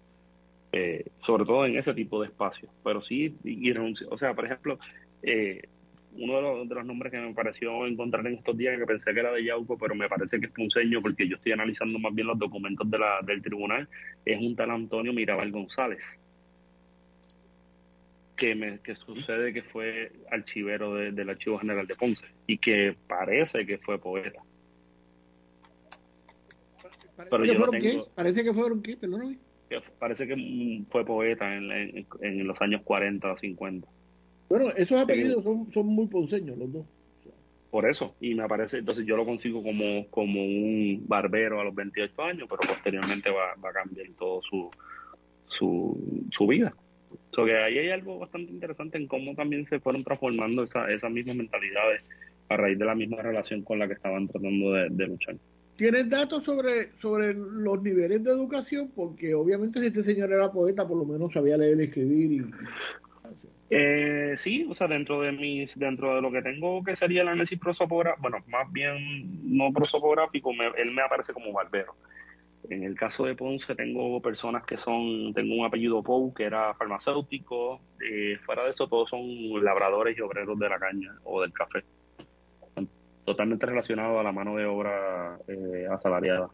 [0.75, 2.71] Eh, sobre todo en ese tipo de espacios.
[2.83, 4.79] Pero sí, y, o sea, por ejemplo,
[5.23, 5.63] eh,
[6.17, 9.13] uno de los, de los nombres que me pareció encontrar en estos días, que pensé
[9.13, 12.15] que era de Yauco, pero me parece que es Ponceño, porque yo estoy analizando más
[12.15, 13.87] bien los documentos de la, del tribunal,
[14.25, 16.03] es un tal Antonio Mirabal González,
[18.37, 23.67] que, me, que sucede que fue archivero del Archivo General de Ponce y que parece
[23.67, 24.43] que fue poeta.
[27.31, 28.03] Pero yo fueron qué?
[28.15, 29.39] Parece que fueron qué, perdóname.
[29.99, 33.89] Parece que fue poeta en, en, en los años 40 o 50.
[34.49, 36.87] Bueno, esos apellidos son, son muy ponceños los dos.
[37.71, 41.75] Por eso, y me parece, entonces yo lo consigo como, como un barbero a los
[41.75, 44.71] 28 años, pero posteriormente va, va a cambiar todo su,
[45.47, 46.75] su, su vida.
[47.35, 51.11] So que ahí hay algo bastante interesante en cómo también se fueron transformando esa, esas
[51.11, 52.03] mismas mentalidades
[52.51, 55.37] a raíz de la misma relación con la que estaban tratando de, de luchar.
[55.77, 58.93] ¿Tienes datos sobre, sobre los niveles de educación?
[58.95, 62.33] Porque obviamente si este señor era poeta, por lo menos sabía leer y escribir.
[62.33, 62.45] Y...
[63.75, 67.29] Eh, sí, o sea, dentro de mis, dentro de lo que tengo que sería el
[67.29, 71.95] análisis prosopográfico, bueno, más bien no prosopográfico, él me aparece como barbero.
[72.69, 76.75] En el caso de Ponce tengo personas que son, tengo un apellido Pou, que era
[76.75, 81.53] farmacéutico, eh, fuera de eso todos son labradores y obreros de la caña o del
[81.53, 81.83] café.
[83.25, 86.49] Totalmente relacionado a la mano de obra eh, asalariada.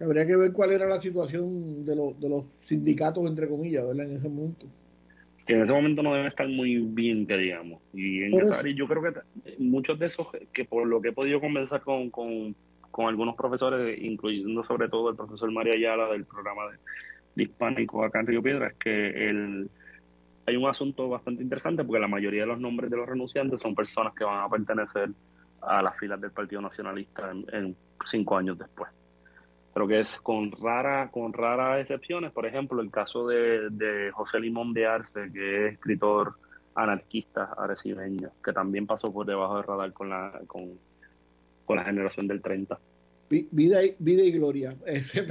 [0.00, 4.06] Habría que ver cuál era la situación de, de los sindicatos, entre comillas, ¿verdad?
[4.06, 4.66] En ese momento
[5.50, 7.80] que en ese momento no deben estar muy bien, que digamos.
[7.92, 9.20] Y en esa yo creo que
[9.58, 12.54] muchos de esos, que por lo que he podido conversar con, con,
[12.98, 16.62] algunos profesores, incluyendo sobre todo el profesor María Ayala del programa
[17.34, 19.70] de, hispánico acá en Río Piedra, es que el,
[20.46, 23.74] hay un asunto bastante interesante porque la mayoría de los nombres de los renunciantes son
[23.74, 25.10] personas que van a pertenecer
[25.62, 28.90] a las filas del Partido Nacionalista en cinco años después
[29.72, 34.40] pero que es con rara, con raras excepciones, por ejemplo, el caso de, de José
[34.40, 36.34] Limón de Arce, que es escritor
[36.74, 40.78] anarquista arecibeño, que también pasó por debajo del radar con la, con,
[41.64, 42.78] con la generación del 30.
[43.28, 45.24] Vida y, vida y gloria, ese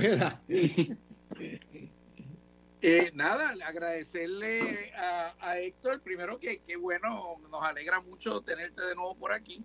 [2.82, 8.95] eh, nada, agradecerle a, a, Héctor, primero que, que bueno, nos alegra mucho tenerte de
[8.95, 9.61] nuevo por aquí.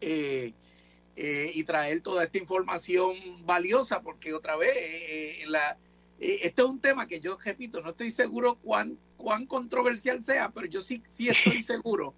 [0.00, 0.54] Eh,
[1.16, 5.76] eh, y traer toda esta información valiosa, porque otra vez, eh, la,
[6.18, 10.66] este es un tema que yo repito, no estoy seguro cuán, cuán controversial sea, pero
[10.66, 12.14] yo sí, sí estoy seguro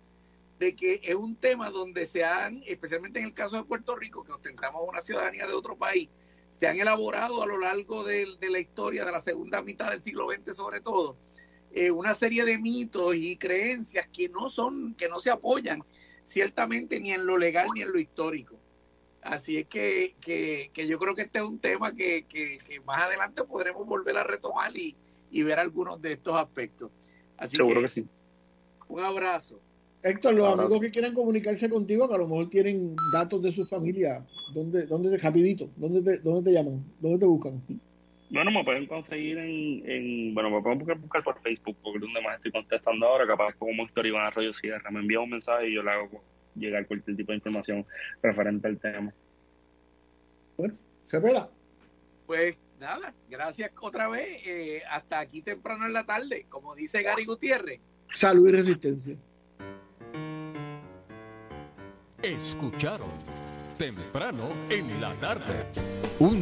[0.61, 4.23] de que es un tema donde se han, especialmente en el caso de Puerto Rico,
[4.23, 6.09] que ostentamos una ciudadanía de otro país,
[6.51, 10.29] se han elaborado a lo largo de, la historia de la segunda mitad del siglo
[10.31, 11.17] XX sobre todo,
[11.95, 15.83] una serie de mitos y creencias que no son, que no se apoyan
[16.25, 18.57] ciertamente ni en lo legal ni en lo histórico.
[19.23, 23.45] Así es que, que, yo creo que este es un tema que, que, más adelante
[23.45, 24.97] podremos volver a retomar y,
[25.43, 26.91] ver algunos de estos aspectos.
[27.37, 28.07] Así Seguro que, sí.
[28.89, 29.61] Un abrazo.
[30.03, 33.65] Héctor, los amigos que quieran comunicarse contigo, que a lo mejor tienen datos de su
[33.67, 36.85] familia, ¿dónde, dónde rapidito, dónde te, dónde te llaman?
[36.99, 37.63] ¿Dónde te buscan?
[38.33, 42.03] Bueno, me pueden conseguir en, en bueno, me pueden buscar, buscar, por Facebook, porque es
[42.03, 45.69] donde más estoy contestando ahora, capaz como Héctor Iván Arroyo Sierra, me envía un mensaje
[45.69, 46.25] y yo le hago
[46.55, 47.85] llegar cualquier tipo de información
[48.23, 49.13] referente al tema.
[50.57, 50.75] Bueno,
[51.09, 51.51] se veda.
[52.27, 54.41] Pues nada, gracias otra vez.
[54.47, 57.81] Eh, hasta aquí temprano en la tarde, como dice Gary Gutiérrez.
[58.13, 59.15] Salud y resistencia.
[62.23, 63.11] Escucharon
[63.77, 65.67] temprano en la tarde.
[66.19, 66.42] Un